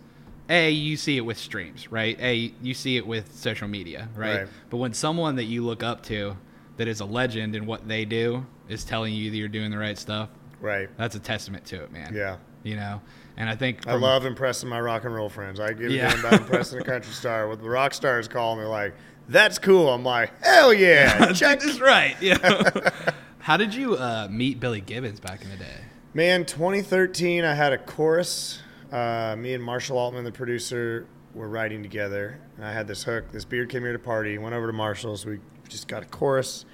[0.48, 2.18] A, you see it with streams, right?
[2.20, 4.40] A, you see it with social media, right?
[4.40, 4.48] Right.
[4.70, 6.36] But when someone that you look up to
[6.76, 9.78] that is a legend in what they do is telling you that you're doing the
[9.78, 10.28] right stuff,
[10.60, 10.88] Right.
[10.96, 12.14] that's a testament to it, man.
[12.14, 12.36] Yeah.
[12.62, 13.00] You know?
[13.36, 15.60] And I think I love impressing my rock and roll friends.
[15.60, 16.08] I give Yeah.
[16.08, 17.48] a damn about impressing a country star.
[17.48, 18.94] When the rock stars call me like,
[19.28, 19.88] that's cool.
[19.90, 21.32] I'm like, hell yeah.
[21.34, 21.60] Check.
[21.60, 22.16] this right.
[22.20, 22.80] Yeah.
[23.40, 25.80] How did you uh, meet Billy Gibbons back in the day?
[26.14, 28.60] Man, 2013, I had a chorus.
[28.90, 32.40] Uh, me and Marshall Altman, the producer, were writing together.
[32.56, 33.30] And I had this hook.
[33.30, 34.38] This beard came here to party.
[34.38, 35.26] Went over to Marshall's.
[35.26, 36.64] We just got a chorus.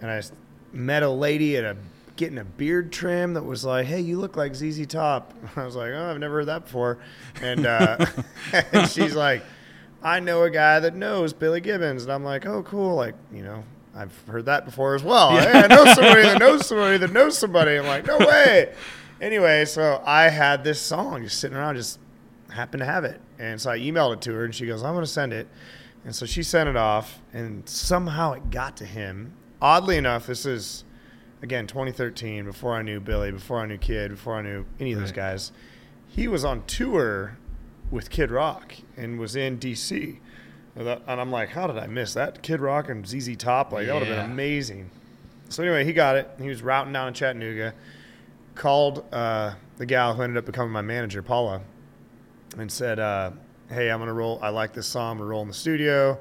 [0.00, 0.22] And I
[0.72, 1.76] met a lady at a
[2.16, 5.74] getting a beard trim that was like, "Hey, you look like ZZ Top." I was
[5.74, 6.98] like, "Oh, I've never heard that before."
[7.40, 8.06] And, uh,
[8.52, 9.42] and she's like,
[10.02, 13.42] "I know a guy that knows Billy Gibbons," and I'm like, "Oh, cool!" Like, you
[13.42, 13.64] know,
[13.96, 15.30] I've heard that before as well.
[15.30, 17.78] Hey, I know somebody that knows somebody that knows somebody.
[17.78, 18.74] I'm like, "No way!"
[19.20, 21.98] Anyway, so I had this song just sitting around, just
[22.54, 24.94] happened to have it, and so I emailed it to her, and she goes, "I'm
[24.94, 25.48] going to send it."
[26.04, 29.32] And so she sent it off, and somehow it got to him.
[29.62, 30.84] Oddly enough, this is
[31.42, 34.98] again 2013, before I knew Billy, before I knew Kid, before I knew any of
[35.00, 35.16] those Right.
[35.16, 35.52] guys.
[36.08, 37.38] He was on tour
[37.90, 40.20] with Kid Rock and was in DC.
[40.76, 42.42] And I'm like, how did I miss that?
[42.42, 44.90] Kid Rock and ZZ Top, like that would have been amazing.
[45.48, 46.28] So anyway, he got it.
[46.40, 47.74] He was routing down in Chattanooga.
[48.54, 51.60] Called uh, the gal who ended up becoming my manager, Paula,
[52.58, 53.30] and said, uh,
[53.68, 54.38] "Hey, I'm gonna roll.
[54.42, 55.12] I like this song.
[55.12, 56.18] I'm gonna roll in the studio.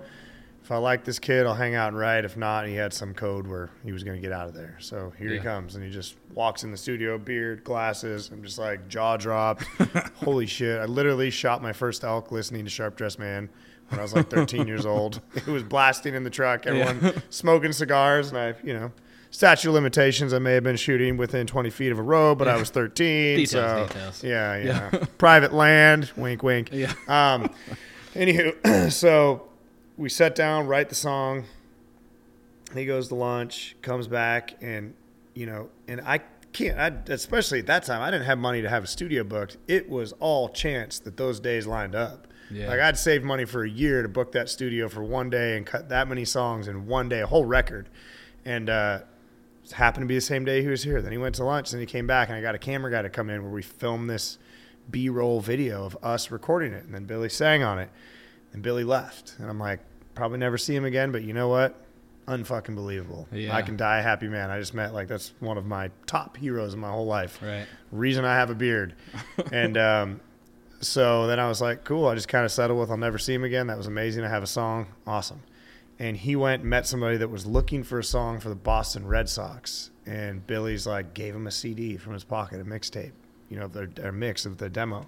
[0.64, 2.24] If I like this kid, I'll hang out and write.
[2.24, 4.78] If not, he had some code where he was gonna get out of there.
[4.80, 8.30] So here he comes, and he just walks in the studio, beard, glasses.
[8.32, 9.64] I'm just like jaw dropped.
[10.16, 10.80] Holy shit!
[10.80, 13.50] I literally shot my first elk listening to Sharp Dressed Man
[13.90, 15.22] when I was like 13 years old.
[15.36, 16.66] It was blasting in the truck.
[16.66, 18.92] Everyone smoking cigars, and I, you know.
[19.34, 22.48] Statute of limitations, I may have been shooting within 20 feet of a road, but
[22.48, 23.38] I was 13.
[23.38, 24.24] Details, so, details.
[24.24, 24.90] Yeah, yeah.
[25.18, 26.70] Private land, wink, wink.
[26.72, 26.94] Yeah.
[27.08, 27.50] Um,
[28.14, 29.48] anywho, so
[29.98, 31.46] we sat down, write the song.
[32.76, 34.94] He goes to lunch, comes back, and
[35.34, 36.20] you know, and I
[36.52, 36.80] can't.
[36.80, 39.58] I, especially at that time, I didn't have money to have a studio booked.
[39.68, 42.28] It was all chance that those days lined up.
[42.52, 42.68] Yeah.
[42.68, 45.66] Like I'd saved money for a year to book that studio for one day and
[45.66, 47.90] cut that many songs in one day, a whole record,
[48.46, 48.70] and.
[48.70, 49.00] uh
[49.72, 51.02] happened to be the same day he was here.
[51.02, 53.02] Then he went to lunch, then he came back, and I got a camera guy
[53.02, 54.38] to come in where we filmed this
[54.92, 57.90] B-roll video of us recording it, and then Billy sang on it,
[58.52, 59.80] and Billy left, and I'm like,
[60.16, 61.76] probably never see him again, but you know what?
[62.28, 63.28] Unfucking believable.
[63.32, 63.56] Yeah.
[63.56, 64.50] I can die a happy man.
[64.50, 67.40] I just met like that's one of my top heroes in my whole life.
[67.42, 67.66] Right.
[67.92, 68.96] Reason I have a beard,
[69.52, 70.22] and um,
[70.80, 72.08] so then I was like, cool.
[72.08, 73.68] I just kind of settled with I'll never see him again.
[73.68, 74.24] That was amazing.
[74.24, 75.42] I have a song, awesome
[76.04, 79.08] and he went and met somebody that was looking for a song for the Boston
[79.08, 79.90] Red Sox.
[80.06, 83.14] And Billy's like gave him a CD from his pocket, a mixtape,
[83.48, 85.08] you know, their, their mix of the demo.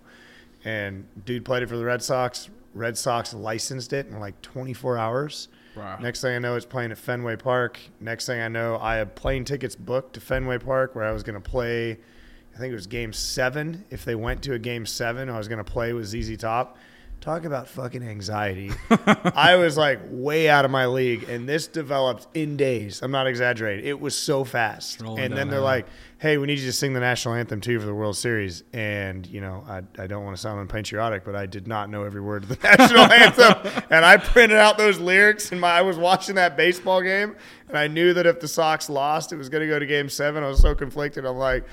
[0.64, 2.50] And dude played it for the Red Sox.
[2.74, 5.50] Red Sox licensed it in like 24 hours.
[5.76, 5.98] Wow.
[6.00, 7.78] Next thing I know, it's playing at Fenway Park.
[8.00, 11.24] Next thing I know, I had plane tickets booked to Fenway Park where I was
[11.24, 11.92] going to play.
[11.92, 13.84] I think it was Game Seven.
[13.90, 16.78] If they went to a Game Seven, I was going to play with ZZ Top.
[17.26, 18.72] Talk about fucking anxiety.
[19.34, 23.02] I was like way out of my league, and this developed in days.
[23.02, 23.84] I'm not exaggerating.
[23.84, 25.02] It was so fast.
[25.02, 25.88] Rolling and then they're like,
[26.20, 29.26] "Hey, we need you to sing the national anthem too for the World Series." And
[29.26, 32.22] you know, I, I don't want to sound unpatriotic, but I did not know every
[32.22, 35.52] word of the national anthem, and I printed out those lyrics.
[35.52, 37.36] And my I was watching that baseball game,
[37.70, 40.10] and I knew that if the Sox lost, it was going to go to Game
[40.10, 40.44] Seven.
[40.44, 41.26] I was so conflicted.
[41.26, 41.66] I'm like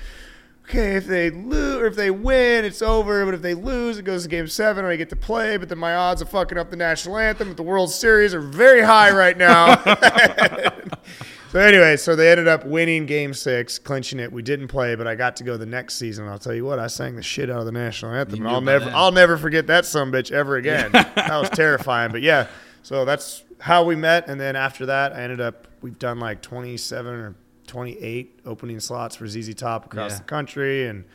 [0.67, 3.25] okay, if they lose or if they win, it's over.
[3.25, 5.57] But if they lose, it goes to game seven and I get to play.
[5.57, 8.41] But then my odds of fucking up the national anthem at the World Series are
[8.41, 9.75] very high right now.
[11.51, 14.31] so anyway, so they ended up winning game six, clinching it.
[14.31, 16.27] We didn't play, but I got to go the next season.
[16.27, 18.39] I'll tell you what, I sang the shit out of the national anthem.
[18.39, 18.95] And I'll never then.
[18.95, 20.91] I'll never forget that some bitch ever again.
[20.91, 22.11] that was terrifying.
[22.11, 22.47] But yeah,
[22.81, 24.27] so that's how we met.
[24.27, 27.35] And then after that, I ended up we've done like twenty seven or
[27.73, 30.17] 28 opening slots for ZZ Top across Yeah.
[30.19, 31.05] the country, and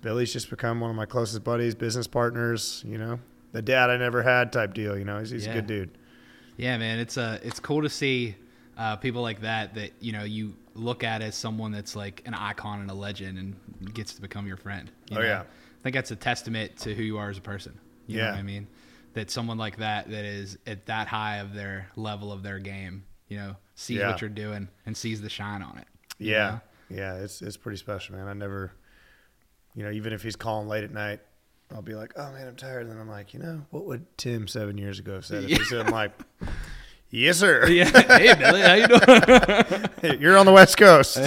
[0.00, 2.82] Billy's just become one of my closest buddies, business partners.
[2.86, 3.20] You know,
[3.52, 4.96] the dad I never had type deal.
[4.98, 5.52] You know, he's, he's Yeah.
[5.52, 5.90] a good dude.
[6.56, 8.36] Yeah, man, it's uh, it's cool to see
[8.78, 12.32] uh, people like that that you know you look at as someone that's like an
[12.32, 14.90] icon and a legend and gets to become your friend.
[15.10, 15.26] you Oh, know?
[15.26, 15.40] yeah.
[15.42, 17.78] I think that's a testament to who you are as a person.
[18.06, 18.30] You know Yeah.
[18.30, 18.66] what I mean?
[19.12, 23.04] That someone like that that is at that high of their level of their game,
[23.28, 24.08] you know, sees Yeah.
[24.10, 25.86] what you're doing and sees the shine on it.
[26.18, 26.58] You Yeah,
[26.90, 26.96] know?
[26.96, 28.28] yeah, it's it's pretty special, man.
[28.28, 28.72] I never,
[29.74, 31.20] you know, even if he's calling late at night,
[31.74, 34.06] I'll be like, "Oh man, I'm tired," and then I'm like, you know, what would
[34.18, 35.44] Tim seven years ago have said?
[35.44, 36.12] If he said, "I'm like,
[37.10, 37.84] yes, sir, Yeah.
[37.84, 40.20] hey, Billy, how you doing?
[40.20, 41.16] you're on the West Coast."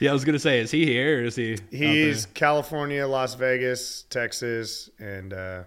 [0.00, 1.56] yeah, I was gonna say, is he here or is he?
[1.70, 2.26] He's?
[2.26, 5.62] California, Las Vegas, Texas, and uh,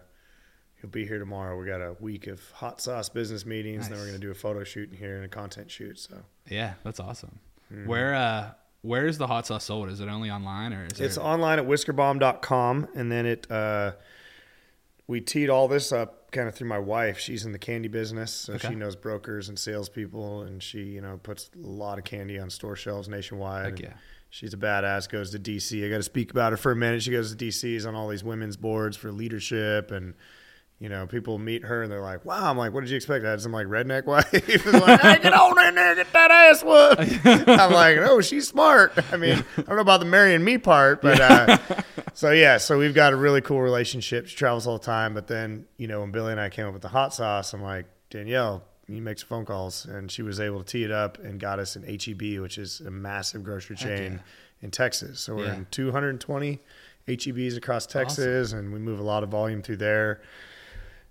[0.81, 1.57] he'll be here tomorrow.
[1.59, 3.85] We got a week of hot sauce business meetings.
[3.87, 5.99] And then we're going to do a photo shoot in here and a content shoot.
[5.99, 6.17] So
[6.49, 7.39] Yeah, that's awesome.
[7.71, 7.87] Mm-hmm.
[7.87, 8.51] Where uh,
[8.83, 9.89] where is the hot sauce sold?
[9.89, 11.25] Is it only online or is it's there...
[11.25, 12.89] online at whiskerbomb.com.
[12.95, 13.93] And then it, uh,
[15.07, 17.17] we teed all this up kind of through my wife.
[17.17, 18.33] She's in the candy business.
[18.33, 18.69] So Okay.
[18.69, 20.41] she knows brokers and salespeople.
[20.41, 23.79] And she, you know, puts a lot of candy on store shelves nationwide.
[23.79, 23.93] Yeah.
[24.29, 25.09] She's a badass.
[25.09, 25.85] Goes to DC.
[25.85, 27.03] I got to speak about her for a minute.
[27.03, 30.15] She goes to DC's on all these women's boards for leadership, and
[30.79, 33.23] you know, people meet her and they're like, "Wow!" I'm like, "What did you expect?"
[33.25, 34.27] I had some like redneck wife.
[34.33, 37.25] It's like, hey, get on in there, get that ass whooped.
[37.47, 41.01] I'm like, "Oh, she's smart." I mean, I don't know about the marrying me part,
[41.01, 41.57] but uh,
[42.13, 42.57] so yeah.
[42.57, 44.27] So we've got a really cool relationship.
[44.27, 46.73] She travels all the time, but then you know, when Billy and I came up
[46.73, 48.63] with the hot sauce, I'm like, Danielle.
[48.89, 51.57] You make some phone calls, and she was able to tee it up and got
[51.57, 54.19] us an HEB, which is a massive grocery chain yeah.
[54.61, 55.21] in Texas.
[55.21, 55.55] So we're Yeah.
[55.55, 56.59] in 220
[57.07, 60.19] HEBs across Texas, and we move a lot of volume through there.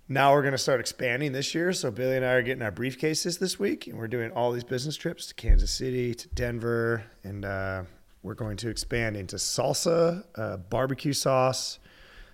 [0.09, 1.71] Now we're going to start expanding this year.
[1.73, 4.63] So Billy and I are getting our briefcases this week, and we're doing all these
[4.63, 7.83] business trips to Kansas City, to Denver, and uh,
[8.21, 11.79] we're going to expand into salsa, uh, barbecue sauce,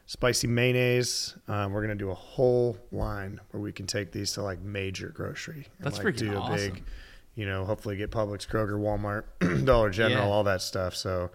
[0.08, 1.36] spicy mayonnaise.
[1.48, 4.62] Um, we're going to do a whole line where we can take these to like
[4.62, 5.68] major grocery.
[5.78, 6.56] and, That's like, freaking do a awesome.
[6.74, 6.84] big,
[7.36, 10.32] you know, hopefully get Publix, Kroger, Walmart, Dollar General, Yeah.
[10.32, 10.96] all that stuff.
[10.96, 11.30] So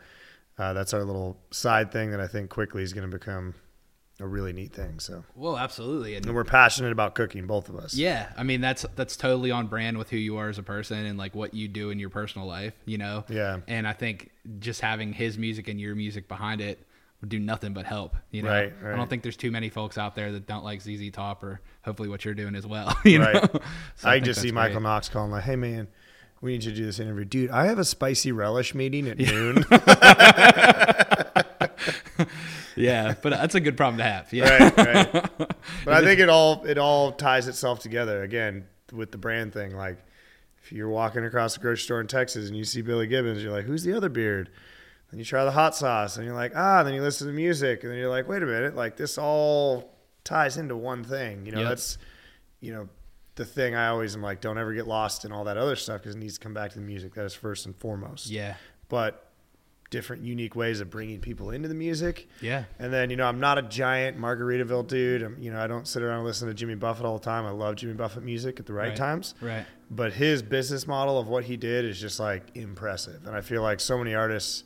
[0.58, 3.54] uh, that's our little side thing that I think quickly is going to become
[4.24, 4.98] a really neat thing.
[5.00, 6.16] So, Well, absolutely.
[6.16, 7.94] And and we're passionate about cooking, both of us.
[7.94, 11.04] yeah, I mean that's that's totally on brand with who you are as a person
[11.06, 13.24] and like what you do in your personal life, you know.
[13.28, 13.58] Yeah.
[13.68, 16.78] And I think just having his music and your music behind it
[17.20, 18.16] would do nothing but help.
[18.30, 18.50] You know.
[18.50, 21.42] Right, I don't think there's too many folks out there that don't like ZZ Top
[21.42, 22.96] or hopefully what you're doing as well.
[23.04, 23.34] You Right.
[23.34, 23.60] know.
[23.96, 24.80] So I, think just see that's Michael.
[24.80, 25.88] Knox calling like, "Hey man,
[26.40, 27.50] we need you to do this interview, dude.
[27.50, 29.64] I have a spicy relish meeting at noon."
[32.76, 34.32] Yeah, but that's a good problem to have.
[34.32, 34.72] Yeah.
[34.74, 35.30] right, right.
[35.84, 39.76] But I think it all it all ties itself together again with the brand thing.
[39.76, 39.98] Like,
[40.62, 43.52] if you're walking across the grocery store in Texas and you see Billy Gibbons, you're
[43.52, 44.50] like, "Who's the other beard?"
[45.10, 47.82] Then you try the hot sauce, and you're like, "Ah." Then you listen to music,
[47.82, 48.74] and then you're like, "Wait a minute!
[48.74, 51.68] Like this all ties into one thing." You know, Yep.
[51.68, 51.98] that's
[52.60, 52.88] you know
[53.36, 56.00] the thing I always am like, don't ever get lost in all that other stuff
[56.00, 57.14] because it needs to come back to the music.
[57.14, 58.30] That is first and foremost.
[58.30, 58.54] Yeah.
[58.88, 59.28] But
[59.94, 62.28] different, unique ways of bringing people into the music.
[62.40, 62.64] Yeah.
[62.78, 65.22] And then, you know, I'm not a giant Margaritaville dude.
[65.22, 67.46] I'm, you know, I don't sit around and listen to Jimmy Buffett all the time.
[67.46, 68.96] I love Jimmy Buffett music at the right, Right.
[68.96, 69.34] times.
[69.40, 69.64] Right.
[69.90, 73.26] But his business model of what he did is just like impressive.
[73.26, 74.64] And I feel like so many artists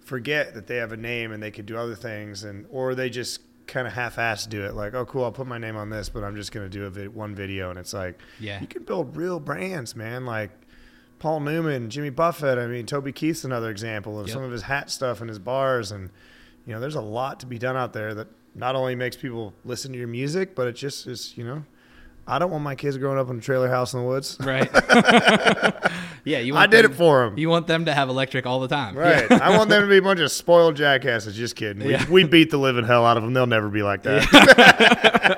[0.00, 3.10] forget that they have a name and they could do other things and or they
[3.10, 6.08] just kind of half-ass do it like oh cool i'll put my name on this
[6.08, 8.58] but i'm just going to do a vid- one video and it's like Yeah.
[8.62, 10.50] you can build real brands man like
[11.18, 14.34] paul newman jimmy buffett i mean toby keith's another example of Yep.
[14.34, 16.10] some of his hat stuff and his bars and
[16.66, 19.52] you know there's a lot to be done out there that not only makes people
[19.64, 21.64] listen to your music but it just is you know
[22.26, 24.68] i don't want my kids growing up in a trailer house in the woods Right.
[26.24, 27.38] Yeah, you I did them- it for them.
[27.38, 28.94] You want them to have electric all the time.
[28.98, 29.30] Right.
[29.32, 31.34] I want them to be a bunch of spoiled jackasses.
[31.34, 31.82] Just kidding.
[31.86, 32.10] We, Yeah.
[32.10, 33.32] we beat the living hell out of them.
[33.32, 35.37] They'll never be like that.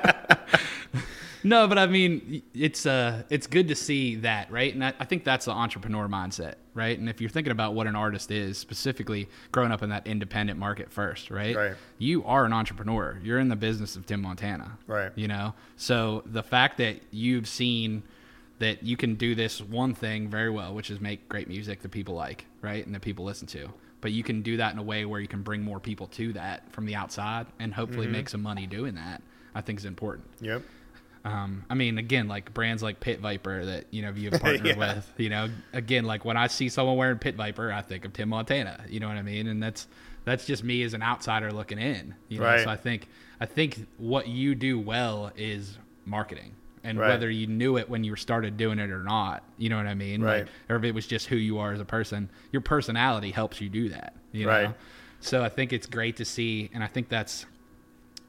[1.51, 4.73] No, but I mean, it's uh, it's good to see that, right?
[4.73, 6.97] And I, I think that's the entrepreneur mindset, right?
[6.97, 10.57] And if you're thinking about what an artist is, specifically growing up in that independent
[10.57, 11.55] market first, right?
[11.55, 11.75] Right.
[11.97, 13.19] You are an entrepreneur.
[13.21, 15.11] You're in the business of Tim Montana, Right.
[15.15, 18.03] You know, so the fact that you've seen
[18.59, 21.89] that you can do this one thing very well, which is make great music that
[21.91, 23.67] people like, right, and that people listen to.
[23.99, 26.31] But you can do that in a way where you can bring more people to
[26.33, 28.13] that from the outside and hopefully Mm-hmm.
[28.13, 29.21] make some money doing that.
[29.53, 30.27] I think is important.
[30.39, 30.61] yep.
[31.23, 34.77] Um, I mean, again, like brands like Pit Viper that you know you've partnered Yeah.
[34.95, 35.11] with.
[35.17, 38.29] You know, again, like when I see someone wearing Pit Viper, I think of Tim
[38.29, 38.83] Montana.
[38.89, 39.47] You know what I mean?
[39.47, 39.87] And that's
[40.25, 42.15] that's just me as an outsider looking in.
[42.29, 42.63] You know, Right.
[42.63, 43.07] so I think
[43.39, 46.53] I think what you do well is marketing.
[46.83, 47.09] And Right.
[47.09, 49.93] whether you knew it when you started doing it or not, you know what I
[49.93, 50.23] mean?
[50.23, 50.39] Right.
[50.39, 53.61] Like, or if it was just who you are as a person, your personality helps
[53.61, 54.15] you do that.
[54.31, 54.73] You Right.
[55.19, 57.45] So I think it's great to see, and I think that's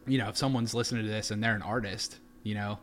[0.06, 2.78] you know, if someone's listening to this and they're an artist, you know,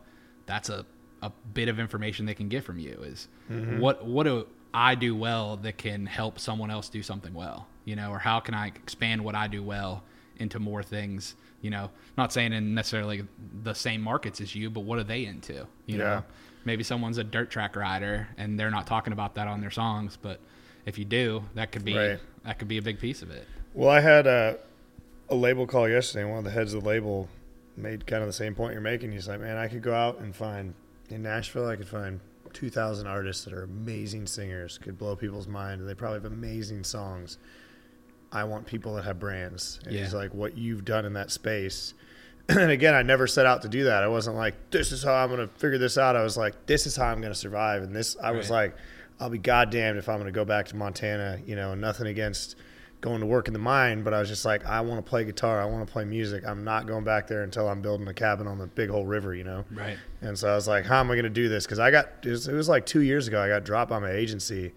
[0.46, 0.84] that's a,
[1.22, 3.78] a bit of information they can get from you is mm-hmm.
[3.78, 7.96] what what do I do well that can help someone else do something well, you
[7.96, 10.02] know, or how can I expand what I do well
[10.36, 13.24] into more things, you know, not saying in necessarily
[13.62, 16.04] the same markets as you, but what are they into, you Yeah.
[16.04, 16.24] know?
[16.64, 20.16] Maybe someone's a dirt track rider and they're not talking about that on their songs,
[20.20, 20.40] but
[20.86, 22.20] if you do, that could be Right.
[22.44, 23.46] that could be a big piece of it.
[23.74, 24.58] Well, I had a,
[25.28, 26.24] a label call yesterday.
[26.24, 27.28] One of the heads of the label
[27.76, 29.12] made kind of the same point you're making.
[29.12, 30.74] He's like, man, I could go out and find
[31.08, 32.20] in Nashville, I could find
[32.52, 36.84] 2,000 artists that are amazing singers, could blow people's mind, and they probably have amazing
[36.84, 37.38] songs.
[38.32, 39.80] I want people that have brands.
[39.84, 41.94] And he's like, what you've done in that space.
[42.48, 44.04] and again, I never set out to do that.
[44.04, 46.14] I wasn't like, this is how I'm going to figure this out.
[46.14, 47.82] I was like, this is how I'm going to survive.
[47.82, 48.76] And this, I was like,
[49.18, 52.56] I'll be goddamned if I'm going to go back to Montana, you know, nothing against
[53.00, 55.24] going to work in the mine, but I was just like, I want to play
[55.24, 55.60] guitar.
[55.60, 56.44] I want to play music.
[56.46, 59.34] I'm not going back there until I'm building a cabin on the Big Hole River,
[59.34, 59.64] you know?
[59.70, 59.96] Right.
[60.20, 61.64] And so I was like, how am I going to do this?
[61.64, 63.98] Because I got, it was, it was like two years ago, I got dropped by
[63.98, 64.72] my agency.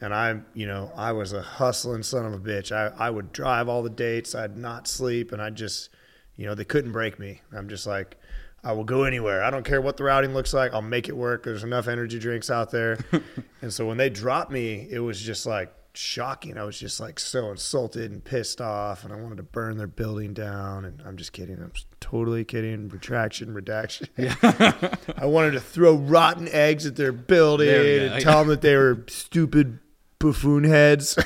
[0.00, 2.70] And I, you know, I was a hustling son of a bitch.
[2.70, 4.34] I, I would drive all the dates.
[4.34, 5.32] I'd not sleep.
[5.32, 5.90] And I just,
[6.36, 7.40] you know, they couldn't break me.
[7.56, 8.16] I'm just like,
[8.62, 9.42] I will go anywhere.
[9.42, 10.74] I don't care what the routing looks like.
[10.74, 11.44] I'll make it work.
[11.44, 12.98] There's enough energy drinks out there.
[13.62, 16.58] and so when they dropped me, it was just like shocking.
[16.58, 19.04] I was just like so insulted and pissed off.
[19.04, 20.84] And I wanted to burn their building down.
[20.84, 21.56] And I'm just kidding.
[21.56, 22.88] I'm totally kidding.
[22.88, 24.08] Retraction, redaction.
[24.16, 24.34] Yeah.
[25.16, 28.14] I wanted to throw rotten eggs at their building go.
[28.14, 29.78] and tell them that they were stupid
[30.18, 31.18] buffoon heads.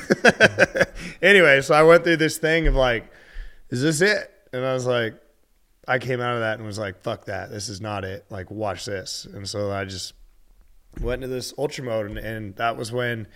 [1.22, 3.10] anyway, so I went through this thing of like,
[3.70, 4.30] is this it?
[4.52, 5.14] And I was like,
[5.86, 7.50] I came out of that and was like, fuck that.
[7.50, 8.24] This is not it.
[8.30, 9.26] Like, watch this.
[9.32, 10.14] And so I just
[11.00, 12.06] went into this ultra mode.
[12.06, 13.26] And, and that was when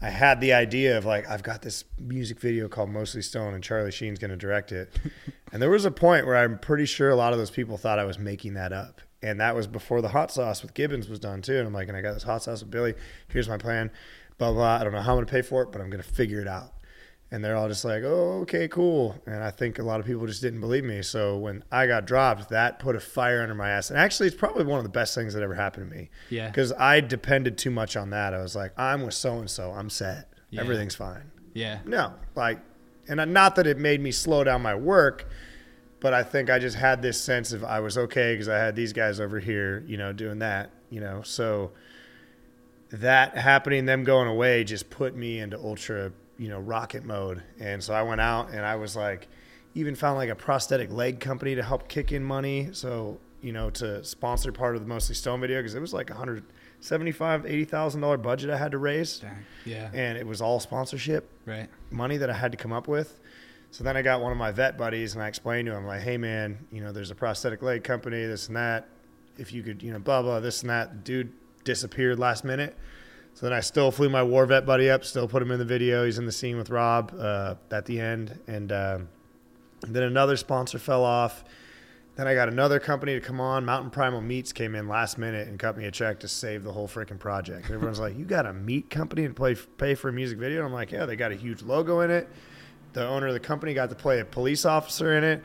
[0.00, 3.64] I had the idea of like, I've got this music video called Mostly Stone and
[3.64, 4.96] Charlie Sheen's going to direct it.
[5.52, 7.98] and there was a point where I'm pretty sure a lot of those people thought
[7.98, 9.00] I was making that up.
[9.22, 11.58] And that was before the hot sauce with Gibbons was done too.
[11.58, 12.94] And I'm like, and I got this hot sauce with Billy.
[13.26, 13.90] Here's my plan.
[14.38, 14.76] Blah, blah.
[14.76, 16.40] I don't know how I'm going to pay for it, but I'm going to figure
[16.40, 16.72] it out.
[17.30, 19.14] And they're all just like, oh, okay, cool.
[19.26, 21.02] And I think a lot of people just didn't believe me.
[21.02, 23.90] So when I got dropped, that put a fire under my ass.
[23.90, 26.08] And actually, it's probably one of the best things that ever happened to me.
[26.30, 26.46] Yeah.
[26.48, 28.32] Because I depended too much on that.
[28.32, 29.72] I was like, I'm with so and so.
[29.72, 30.32] I'm set.
[30.50, 30.62] Yeah.
[30.62, 31.30] Everything's fine.
[31.52, 31.80] Yeah.
[31.84, 32.60] No, like,
[33.08, 35.28] and not that it made me slow down my work,
[36.00, 38.76] but I think I just had this sense of I was okay because I had
[38.76, 41.22] these guys over here, you know, doing that, you know.
[41.22, 41.72] So
[42.90, 47.42] that happening, them going away, just put me into ultra, you know, rocket mode.
[47.60, 49.28] And so I went out and I was like,
[49.74, 52.68] even found like a prosthetic leg company to help kick in money.
[52.72, 56.10] So you know, to sponsor part of the Mostly Stone video because it was like
[56.10, 56.44] a hundred
[56.80, 59.44] seventy-five, eighty thousand dollar budget I had to raise, Dang.
[59.64, 59.90] Yeah.
[59.92, 61.68] and it was all sponsorship right.
[61.90, 63.20] money that I had to come up with.
[63.70, 66.00] So then I got one of my vet buddies and I explained to him like,
[66.00, 68.88] "Hey man, you know, there's a prosthetic leg company, this and that.
[69.36, 71.32] If you could, you know, blah blah, this and that." Dude
[71.64, 72.76] disappeared last minute.
[73.34, 75.64] So then I still flew my war vet buddy up, still put him in the
[75.64, 76.04] video.
[76.04, 79.08] He's in the scene with Rob uh, at the end, and um
[79.86, 81.44] then another sponsor fell off.
[82.16, 83.64] Then I got another company to come on.
[83.64, 86.72] Mountain Primal Meats came in last minute and cut me a check to save the
[86.72, 87.66] whole freaking project.
[87.66, 90.58] And everyone's like, "You got a meat company and play pay for a music video?"
[90.58, 92.28] And I'm like, "Yeah, they got a huge logo in it.
[92.92, 95.42] The owner of the company got to play a police officer in it."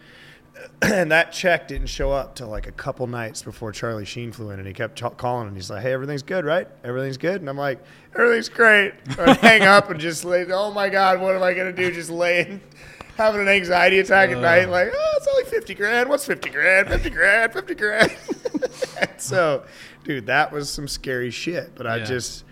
[0.82, 4.50] And that check didn't show up till like a couple nights before Charlie Sheen flew
[4.52, 6.68] in, and he kept ch- calling, and he's like, "Hey, everything's good, right?
[6.84, 7.80] Everything's good." And I'm like,
[8.16, 10.46] "Everything's great." Or hang up and just lay.
[10.52, 11.92] Oh my God, what am I gonna do?
[11.92, 12.62] Just laying,
[13.18, 16.10] having an anxiety attack at night, like, "Oh, it's only fifty grand.
[16.10, 16.88] What's fifty grand?
[16.90, 17.54] Fifty grand?
[17.54, 18.12] Fifty grand?"
[19.18, 19.64] So,
[20.04, 21.76] dude, that was some scary shit.
[21.76, 22.04] But I Yeah.
[22.06, 22.44] just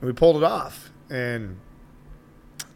[0.00, 1.58] we pulled it off, and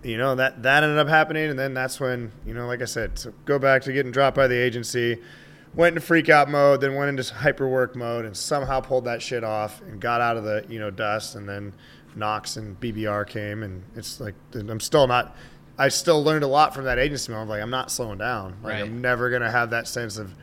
[0.09, 2.86] you know that that ended up happening, and then that's when you know, like I
[2.86, 5.18] said, so go back to getting dropped by the agency,
[5.74, 9.20] went into freak out mode, then went into hyper work mode, and somehow pulled that
[9.22, 11.72] shit off and got out of the you know dust, and then
[12.16, 15.36] Knox and BBR came, and it's like I'm still not.
[15.80, 17.32] I still learned a lot from that agency.
[17.32, 18.56] I'm like, I'm not slowing down.
[18.64, 18.82] Like, Right.
[18.82, 20.34] I'm never gonna have that sense of,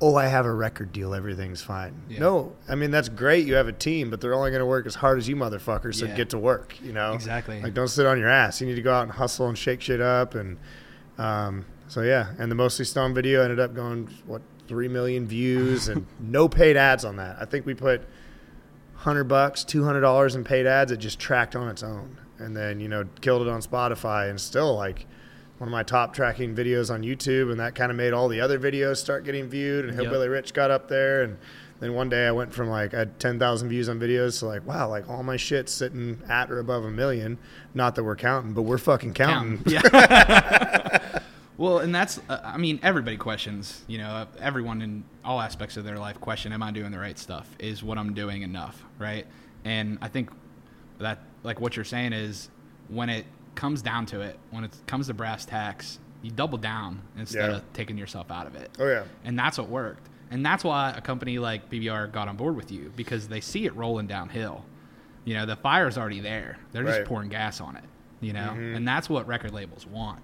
[0.00, 2.00] oh, I have a record deal, everything's fine.
[2.08, 2.20] Yeah.
[2.20, 3.46] No, I mean that's great.
[3.46, 5.96] You have a team, but they're only gonna work as hard as you motherfuckers.
[5.96, 6.14] So Yeah.
[6.16, 6.76] get to work.
[6.82, 7.60] You know, Exactly.
[7.62, 8.60] Like, don't sit on your ass.
[8.60, 10.34] You need to go out and hustle and shake shit up.
[10.34, 10.56] And
[11.18, 15.88] um, so yeah, and the mostly stone video ended up going what three million views
[15.88, 17.36] and no paid ads on that.
[17.40, 18.02] I think we put
[18.94, 20.92] hundred bucks, two hundred dollars in paid ads.
[20.92, 24.40] It just tracked on its own, and then you know killed it on Spotify, and
[24.40, 25.06] still like
[25.58, 28.40] one of my top tracking videos on YouTube, and that kind of made all the
[28.40, 29.84] other videos start getting viewed.
[29.84, 30.02] And Yep.
[30.02, 31.36] Hillbilly Rich got up there, and
[31.80, 34.46] then one day I went from like I had ten thousand views on videos to
[34.46, 37.38] like wow, like all my shit's sitting at or above a million.
[37.74, 39.58] Not that we're counting, but we're fucking counting.
[39.64, 39.72] Counting.
[39.92, 41.18] Yeah.
[41.58, 45.84] well, and that's, uh, I mean, everybody questions, you know, everyone in all aspects of
[45.84, 47.48] their life question, am I doing the right stuff?
[47.58, 48.84] Is what I'm doing enough?
[48.98, 49.26] Right.
[49.64, 50.30] And I think
[50.98, 52.48] that, like, what you're saying is
[52.88, 53.26] when it
[53.58, 57.56] comes down to it, when it comes to brass tacks, you double down instead Yeah.
[57.56, 58.70] of taking yourself out of it.
[58.78, 60.08] Oh yeah, And that's what worked.
[60.30, 63.66] And that's why a company like BBR got on board with you because they see
[63.66, 64.64] it rolling downhill.
[65.24, 66.58] You know, the fire's already there.
[66.72, 67.84] They're just pouring gas on it,
[68.20, 68.54] you know?
[68.56, 68.76] Mhm.
[68.76, 70.20] And that's what record labels want.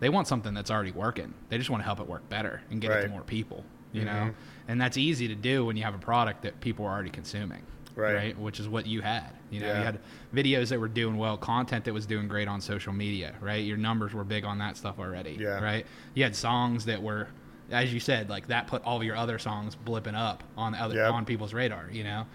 [0.00, 1.34] They want something that's already working.
[1.50, 4.02] They just want to help it work better and get it to more people, you
[4.02, 4.06] Mhm.
[4.06, 4.30] know?
[4.68, 7.62] And that's easy to do when you have a product that people are already consuming.
[8.02, 8.38] Right.
[8.38, 9.30] Which is what you had.
[9.50, 9.78] You know, Yeah.
[9.78, 9.98] you had
[10.34, 13.64] videos that were doing well, content that was doing great on social media, right?
[13.64, 15.36] Your numbers were big on that stuff already.
[15.40, 15.60] Yeah.
[15.62, 15.84] Right.
[16.14, 17.28] You had songs that were
[17.70, 20.94] as you said, like that put all of your other songs blipping up on other
[20.94, 21.12] Yep.
[21.12, 22.26] on people's radar, you know,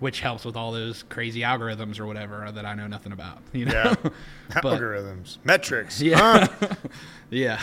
[0.00, 3.64] which helps with all those crazy algorithms or whatever that I know nothing about, you
[3.64, 3.72] know.
[3.72, 3.94] yeah.
[4.62, 6.02] But- Algorithms, metrics.
[6.02, 6.68] yeah, Huh?
[7.30, 7.58] yeah.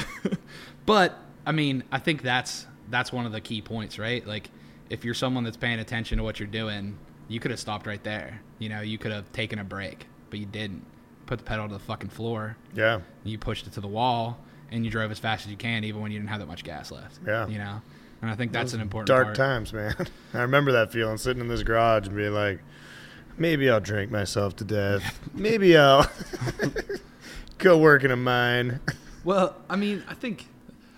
[0.88, 4.26] but I mean, I think that's that's one of the key points, right?
[4.26, 4.49] Like,
[4.89, 6.97] if you're someone that's paying attention to what you're doing,
[7.30, 8.41] you could have stopped right there.
[8.57, 10.86] You know, you could have taken a break, but you didn't.
[11.25, 12.57] Put the pedal to the fucking floor.
[12.73, 13.01] yeah.
[13.23, 14.39] You pushed it to the wall,
[14.71, 16.63] and you drove as fast as you can, even when you didn't have that much
[16.63, 17.19] gas left.
[17.25, 17.47] Yeah.
[17.47, 17.82] You know,
[18.23, 19.38] and I think that's an important dark part.
[19.38, 19.93] times, man.
[20.34, 22.61] I remember that feeling, sitting in this garage and being like,
[23.38, 25.19] maybe I'll drink myself to death.
[25.36, 26.09] Maybe I'll
[27.59, 28.80] go work in a mine.
[29.23, 30.47] Well, I mean, I think,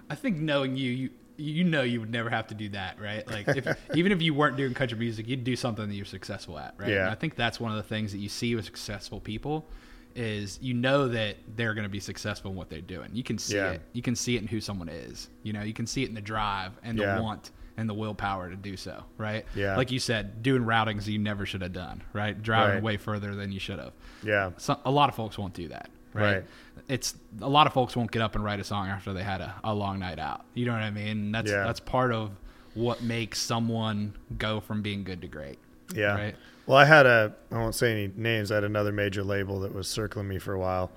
[0.09, 1.09] I think knowing you, you
[1.41, 3.27] you know you would never have to do that, right?
[3.27, 6.57] Like, if, even if you weren't doing country music, you'd do something that you're successful
[6.59, 6.89] at, right?
[6.89, 7.01] Yeah.
[7.01, 9.67] And I think that's one of the things that you see with successful people
[10.15, 13.09] is you know that they're going to be successful in what they're doing.
[13.13, 13.71] You can see Yeah.
[13.71, 13.81] it.
[13.93, 15.29] You can see it in who someone is.
[15.43, 17.19] You know, you can see it in the drive and the Yeah.
[17.21, 19.45] want and the willpower to do so, right?
[19.55, 19.77] Yeah.
[19.77, 22.39] Like you said, doing routings you never should have done, right?
[22.41, 22.83] Driving Right.
[22.83, 24.51] way further than you should have Yeah.
[24.57, 26.23] so, a lot of folks won't do that right?
[26.35, 26.43] Right.
[26.89, 29.41] it's a lot of folks won't get up and write a song after they had
[29.41, 31.63] a, a long night out you know what i mean that's Yeah.
[31.63, 32.31] that's part of
[32.73, 35.59] what makes someone go from being good to great
[35.93, 36.15] Yeah.
[36.15, 36.35] Right.
[36.67, 39.73] Well, I had a, I won't say any names, I had another major label that
[39.73, 40.89] was circling me for a while.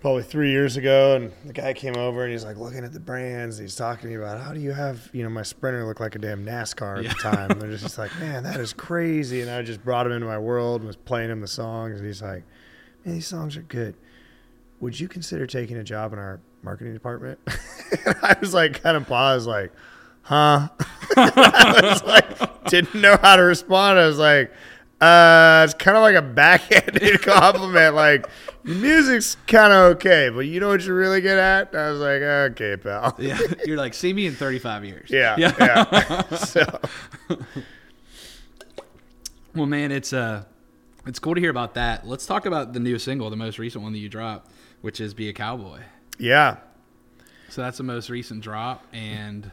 [0.00, 3.00] Probably three years ago, and the guy came over and he's like looking at the
[3.00, 3.58] brands.
[3.58, 5.98] And he's talking to me about how do you have, you know, my Sprinter look
[6.00, 7.08] like a damn NASCAR at Yeah.
[7.14, 7.50] the time.
[7.52, 9.40] And they're just like, man, that is crazy.
[9.40, 11.98] And I just brought him into my world and was playing him the songs.
[11.98, 12.44] And he's like,
[13.04, 13.94] man, these songs are good.
[14.80, 17.38] Would you consider taking a job in our marketing department?
[18.22, 19.72] I was like, kind of paused, like,
[20.22, 20.68] huh?
[21.16, 23.98] I was like, didn't know how to respond.
[23.98, 24.52] I was like,
[25.00, 27.94] uh, it's kind of like a backhanded compliment.
[27.94, 28.28] Like,
[28.64, 31.74] your music's kind of okay, but you know what you're really good at?
[31.74, 33.14] I was like, okay, pal.
[33.18, 36.22] yeah you're like see me in 35 years Yeah, yeah.
[36.36, 36.80] so,
[39.54, 40.44] well man it's uh
[41.06, 42.06] it's cool to hear about that.
[42.06, 45.14] Let's talk about the new single the most recent one that you dropped which is
[45.14, 45.80] be a cowboy.
[46.18, 46.58] Yeah,
[47.48, 49.50] so that's the most recent drop and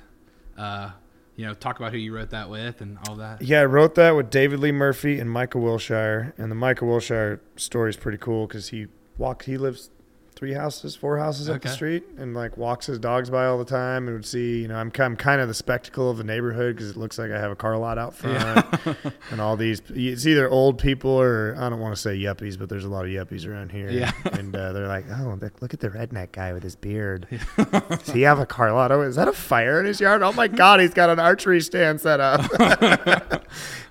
[0.57, 0.91] uh
[1.35, 3.41] you know talk about who you wrote that with and all that.
[3.41, 3.61] Yeah.
[3.61, 7.89] I wrote that with David Lee Murphy and Michael Wilshire, and the Michael Wilshire story
[7.89, 8.87] is pretty cool because he
[9.17, 9.89] walked, he lives
[10.35, 13.65] three houses, four houses up the street, and like walks his dogs by all the
[13.65, 14.61] time, and would see.
[14.61, 17.17] You know, I'm kind, I'm kind of the spectacle of the neighborhood because it looks
[17.17, 18.65] like I have a car lot out front,
[19.31, 19.81] and all these.
[19.89, 23.05] It's either old people or I don't want to say yuppies, but there's a lot
[23.05, 23.89] of yuppies around here.
[23.89, 24.11] Yeah.
[24.33, 27.27] and uh, they're like, oh, look- look at the redneck guy with his beard.
[27.57, 28.91] Does he have a car lot?
[28.91, 30.21] Oh, is that a fire in his yard?
[30.21, 32.49] Oh my God, he's got an archery stand set up.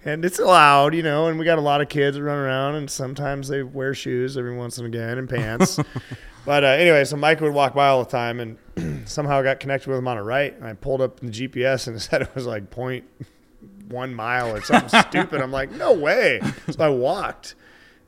[0.05, 2.75] and it's loud, you know, and we got a lot of kids that run around,
[2.75, 5.79] and sometimes they wear shoes every once and again and pants.
[6.45, 9.89] But uh, anyway, so Mike would walk by all the time, and somehow got connected
[9.89, 12.35] with him on a right, and I pulled up the GPS, and it said it
[12.35, 13.05] was like point
[13.89, 15.41] one mile or something stupid.
[15.41, 16.41] I'm like, no way.
[16.71, 17.55] So I walked.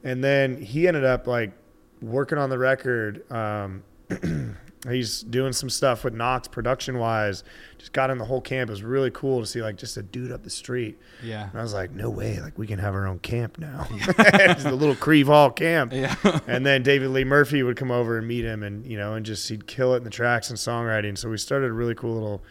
[0.04, 1.52] And then he ended up like
[2.00, 3.30] working on the record.
[3.30, 3.82] Um,
[4.90, 7.44] he's doing some stuff with Knox production wise.
[7.78, 8.70] Just got in the whole camp.
[8.70, 10.98] It was really cool to see like just a dude up the street.
[11.22, 11.48] Yeah.
[11.50, 13.86] And I was like, no way, like we can have our own camp now.
[13.90, 15.92] it's the little Crieve Hall camp.
[15.92, 16.14] Yeah.
[16.46, 19.24] and then David Lee Murphy would come over and meet him and you know, and
[19.26, 21.16] just he'd kill it in the tracks and songwriting.
[21.18, 22.42] So we started a really cool little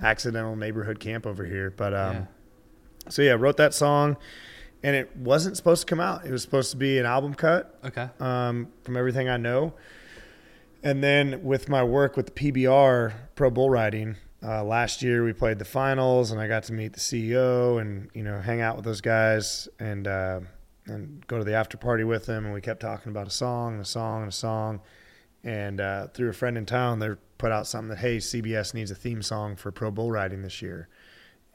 [0.00, 1.70] accidental neighborhood camp over here.
[1.70, 2.24] But um Yeah.
[3.10, 4.16] so yeah, wrote that song
[4.82, 6.24] and it wasn't supposed to come out.
[6.26, 8.08] It was supposed to be an album cut Okay.
[8.18, 9.74] um, from everything I know.
[10.82, 15.32] And then with my work with the PBR Pro Bull Riding, uh, last year we
[15.32, 18.74] played the finals, and I got to meet the CEO and you know hang out
[18.74, 20.40] with those guys and uh,
[20.86, 22.44] and go to the after party with them.
[22.44, 24.80] And we kept talking about a song, and a song, and a song.
[25.44, 28.90] And uh, through a friend in town, they put out something that hey, CBS needs
[28.90, 30.88] a theme song for Pro Bull Riding this year.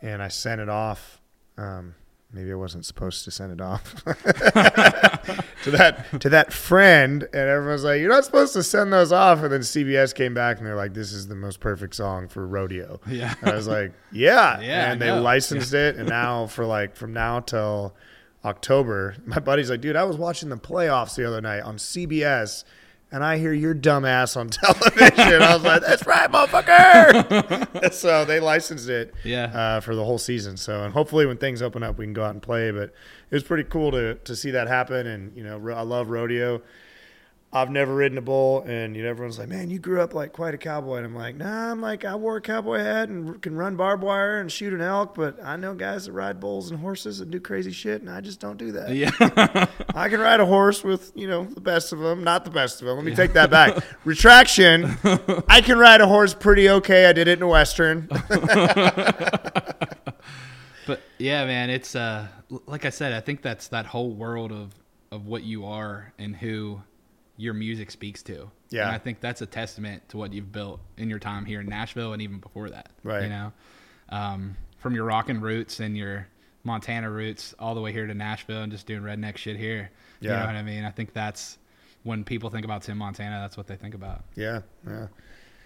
[0.02, 1.20] And I sent it off.
[1.58, 1.96] Um,
[2.32, 4.04] maybe I wasn't supposed to send it off
[5.64, 9.42] to that to that friend, and everyone's like, "You're not supposed to send those off."
[9.44, 12.46] And then CBS came back and they're like, "This is the most perfect song for
[12.46, 13.34] rodeo." Yeah.
[13.42, 17.14] And I was like, "Yeah." Yeah, And they licensed it, and now for like from
[17.14, 17.96] now till
[18.44, 22.64] October, my buddy's like, "Dude, I was watching the playoffs the other night on CBS."
[23.12, 25.42] And I hear your dumb ass on television.
[25.42, 29.46] I was like, "That's right, motherfucker!" so they licensed it, Yeah.
[29.46, 30.58] uh, for the whole season.
[30.58, 32.70] So, and hopefully, when things open up, we can go out and play.
[32.72, 32.90] But
[33.30, 35.08] it was pretty cool to to see that happen.
[35.08, 36.62] And you know, I love rodeo.
[37.58, 40.34] I've never ridden a bull, and you know, everyone's like, "Man, you grew up like
[40.34, 43.42] quite a cowboy." And I'm like, "Nah, I'm like I wore a cowboy hat and
[43.42, 46.72] can run barbed wire and shoot an elk, but I know guys that ride bulls
[46.72, 48.94] and horses and do crazy shit, and I just don't do that.
[48.96, 49.12] yeah.
[49.96, 52.82] I can ride a horse with you know the best of them, not the best
[52.82, 52.96] of them.
[52.98, 53.76] Let me take that back.
[54.06, 54.98] Retraction.
[55.48, 57.06] I can ride a horse pretty okay.
[57.08, 58.10] I did it in a western.
[60.88, 62.28] But yeah, man, it's uh
[62.66, 64.72] like I said, I think that's that whole world of
[65.12, 66.82] of what you are and who
[67.38, 68.50] your music speaks to.
[68.70, 68.88] Yeah.
[68.88, 71.68] And I think that's a testament to what you've built in your time here in
[71.68, 72.90] Nashville and even before that.
[73.04, 73.24] Right.
[73.24, 73.54] You know,
[74.10, 76.28] um, from your rockin' roots and your
[76.64, 79.92] Montana roots all the way here to Nashville and just doing redneck shit here.
[80.20, 80.32] Yeah.
[80.32, 80.84] You know what I mean?
[80.84, 81.58] I think that's
[82.04, 84.24] when people think about Tim Montana, that's what they think about.
[84.36, 85.08] Yeah, yeah.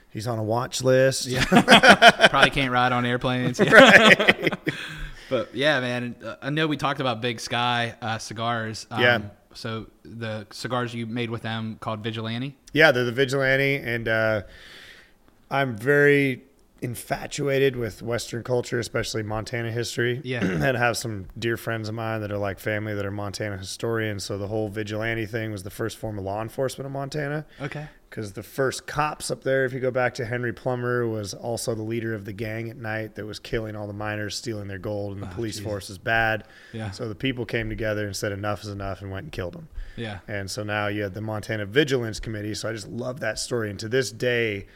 [0.10, 1.26] He's on a watch list.
[1.26, 1.46] Yeah.
[2.30, 3.60] Probably can't ride on airplanes.
[3.66, 4.50] yeah
[5.30, 8.88] but yeah, man, uh, I know we talked about Big Sky uh, cigars.
[8.92, 9.22] Um, Yeah.
[9.54, 12.56] So the cigars you made with them called Vigilante.
[12.74, 14.42] Yeah, they're the vigilante, and uh,
[15.50, 16.44] I'm very
[16.82, 20.20] infatuated with Western culture, especially Montana history.
[20.24, 20.44] Yeah.
[20.44, 24.24] and have some dear friends of mine that are like family that are Montana historians.
[24.24, 27.46] So the whole vigilante thing was the first form of law enforcement in Montana.
[27.62, 27.88] Okay.
[28.10, 31.76] Because the first cops up there, if you go back to Henry Plummer, was also
[31.76, 34.80] the leader of the gang at night that was killing all the miners, stealing their
[34.80, 35.66] gold, and the oh, police Jesus.
[35.66, 36.44] force was bad.
[36.74, 36.92] Yeah.
[36.92, 39.70] So the people came together and said enough is enough and went and killed them.
[39.96, 40.20] Yeah.
[40.28, 42.54] And so now you had the Montana Vigilance Committee.
[42.54, 43.70] So I just love that story.
[43.70, 44.68] And to this day,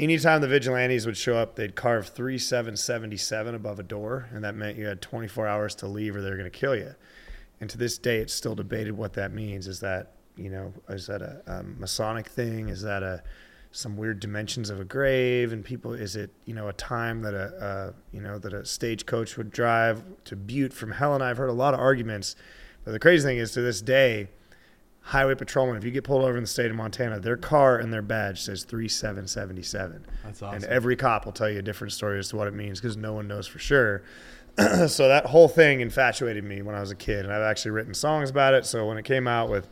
[0.00, 4.28] anytime the vigilantes would show up, they'd carve 3777 above a door.
[4.32, 6.74] And that meant you had 24 hours to leave or they were going to kill
[6.74, 6.94] you.
[7.60, 9.68] And to this day, it's still debated what that means.
[9.68, 12.70] Is that, you know, is that a, a Masonic thing?
[12.70, 13.22] Is that a
[13.72, 17.34] some weird dimensions of a grave and people is it you know a time that
[17.34, 21.52] a, you know that a stagecoach would drive to butte from Helena i've heard a
[21.52, 22.34] lot of arguments
[22.84, 24.28] but the crazy thing is to this day
[25.10, 27.92] highway patrolman, if you get pulled over in the state of montana their car and
[27.92, 30.56] their badge says 3777 That's awesome.
[30.56, 32.96] and every cop will tell you a different story as to what it means because
[32.96, 34.02] no one knows for sure.
[34.88, 37.94] So that whole thing infatuated me when i was a kid and i've actually written
[37.94, 38.66] songs about it.
[38.66, 39.68] So when it came out with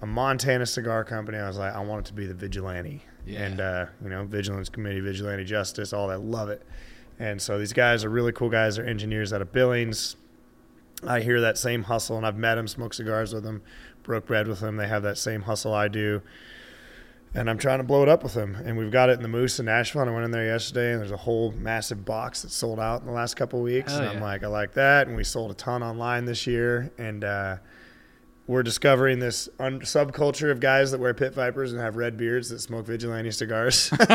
[0.00, 3.02] a montana cigar company i was like i want it to be the vigilante.
[3.26, 3.42] Yeah.
[3.44, 6.62] and uh, you know vigilance committee vigilante justice all that love it.
[7.18, 8.76] And so these guys are really cool guys.
[8.76, 10.14] They're engineers out of billings.
[11.06, 13.62] I hear that same hustle and i've met them smoked cigars with them
[14.08, 16.20] broke bread with them they have that same hustle i do.
[17.34, 18.56] And i'm trying to blow it up with them.
[18.64, 20.00] And we've got it in the moose in nashville.
[20.00, 23.02] And i went in there yesterday and there's a whole massive box that sold out
[23.02, 23.92] in the last couple of weeks.
[23.92, 25.06] Hell and i'm like i like that.
[25.06, 26.90] And we sold a ton online this year.
[26.98, 27.58] And uh,
[28.48, 32.48] we're discovering this un- subculture of guys that wear pit vipers and have red beards
[32.48, 33.90] that smoke vigilante cigars.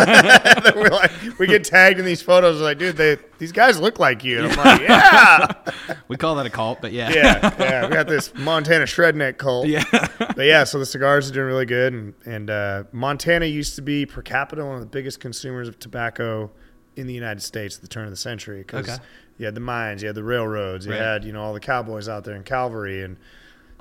[0.75, 2.57] We're like, we get tagged in these photos.
[2.57, 4.43] We're like, dude, they, these guys look like you.
[4.43, 5.47] And I'm like, yeah,
[6.07, 7.11] We call that a cult, but yeah.
[7.11, 7.87] yeah, yeah.
[7.87, 9.67] We got this Montana shredneck cult.
[9.67, 9.83] Yeah.
[10.17, 13.81] But yeah, so the cigars are doing really good, and and uh, Montana used to
[13.83, 16.49] be per capita one of the biggest consumers of tobacco
[16.95, 18.97] in the United States at the turn of the century because Okay.
[19.37, 21.01] you had the mines, you had the railroads, you Right.
[21.01, 23.17] had you know all the cowboys out there in Calvary, and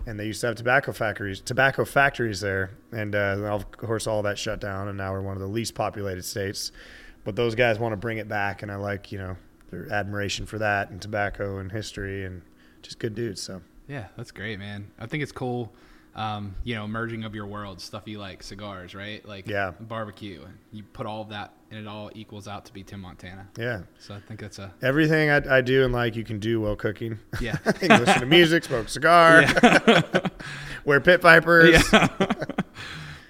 [0.06, 4.22] and they used to have tobacco factories, tobacco factories there, and uh, of course all
[4.22, 6.72] that shut down, and now we're one of the least populated states.
[7.24, 9.36] But those guys want to bring it back, and I like you know
[9.70, 12.42] their admiration for that and tobacco and history and
[12.82, 13.40] just good dudes.
[13.40, 14.90] So Yeah, that's great, man.
[14.98, 15.72] I think it's cool
[16.14, 19.26] um, you know, merging of your worlds, stuff you like, cigars, right?
[19.26, 19.72] Like Yeah.
[19.80, 20.44] barbecue.
[20.70, 23.48] You put all of that, and it all equals out to be Tim Montana.
[23.58, 23.82] Yeah.
[23.98, 26.76] So I think that's a Everything I, I do and like you can do while
[26.76, 27.18] cooking.
[27.40, 27.56] yeah.
[27.82, 29.44] listen to music, smoke a cigar,
[30.84, 31.82] wear pit vipers.
[31.92, 32.08] Yeah.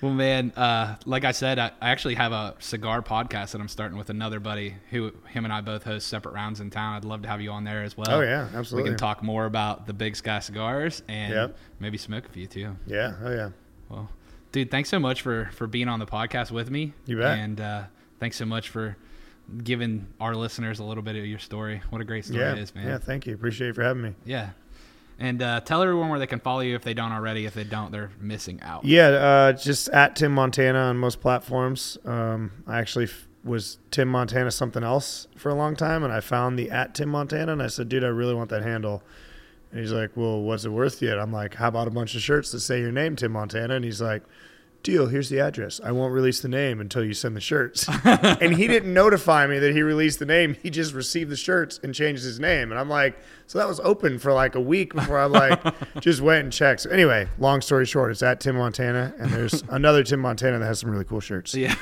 [0.03, 3.69] Well, man, uh, like I said, I, I actually have a cigar podcast that I'm
[3.69, 6.97] starting with another buddy who him and I both host separate rounds in town.
[6.97, 8.09] I'd love to have you on there as well.
[8.11, 8.91] Oh, yeah, absolutely.
[8.91, 11.57] We can talk more about the Big Sky cigars and Yep.
[11.81, 12.77] maybe smoke a few too.
[12.87, 13.15] Yeah.
[13.23, 13.51] Oh yeah.
[13.89, 14.11] Well,
[14.51, 16.93] dude, thanks so much for for being on the podcast with me.
[17.07, 17.39] You bet.
[17.39, 17.83] And uh,
[18.19, 18.97] thanks so much for
[19.65, 21.83] giving our listeners a little bit of your story.
[21.91, 22.53] What a great story Yeah.
[22.53, 22.87] it is, man.
[22.87, 22.99] Yeah.
[22.99, 23.35] Thank you.
[23.35, 24.15] Appreciate you for having me.
[24.25, 24.51] Yeah.
[25.19, 27.47] And uh, tell everyone where they can follow you if they don't already.
[27.47, 28.85] If they don't, they're missing out.
[28.85, 31.99] Yeah, uh, just at Tim Montana on most platforms.
[32.05, 36.21] Um, I actually f- was Tim Montana something else for a long time, and I
[36.21, 39.03] found the at Tim Montana, and I said, "Dude, I really want that handle."
[39.71, 42.21] And he's like, "Well, what's it worth yet?" I'm like, "How about a bunch of
[42.23, 44.23] shirts that say your name, Tim Montana?" And he's like,
[44.83, 45.07] "Deal.
[45.07, 45.81] Here's the address.
[45.83, 49.59] I won't release the name until you send the shirts." and he didn't notify me
[49.59, 50.57] that he released the name.
[50.63, 52.71] He just received the shirts and changed his name.
[52.71, 55.61] And I'm like, so that was open for like a week before I like
[56.01, 56.81] just went and checked.
[56.83, 60.65] So anyway, long story short, it's at Tim Montana, and there's another Tim Montana that
[60.65, 61.55] has some really cool shirts.
[61.55, 61.75] Yeah.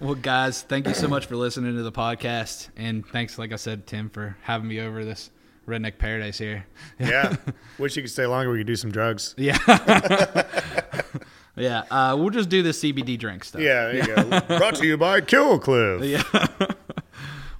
[0.00, 3.56] well, guys, thank you so much for listening to the podcast, and thanks, like I
[3.56, 5.30] said, Tim, for having me over this
[5.68, 6.66] redneck paradise here.
[6.98, 7.36] Yeah.
[7.78, 8.50] Wish you could stay longer.
[8.50, 9.34] We could do some drugs.
[9.38, 9.58] Yeah.
[11.56, 11.84] Yeah.
[11.90, 13.60] Uh, we'll just do the CBD drink stuff.
[13.60, 14.40] Yeah, there you go.
[14.58, 16.02] Brought to you by Kill Cliff.
[16.02, 16.22] Yeah.
[16.58, 16.68] well,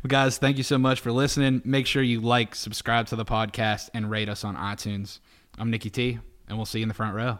[0.08, 1.62] guys, thank you so much for listening.
[1.64, 5.20] Make sure you like, subscribe to the podcast, and rate us on iTunes.
[5.58, 6.18] I'm Nikki T,
[6.48, 7.38] and we'll see you in the front row.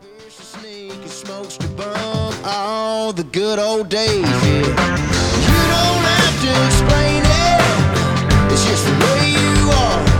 [0.00, 2.34] Beers to sneak and smokes to bum.
[2.44, 4.42] All the good old days, yeah.
[4.48, 8.52] You don't have to explain it.
[8.52, 10.11] It's just the way you are.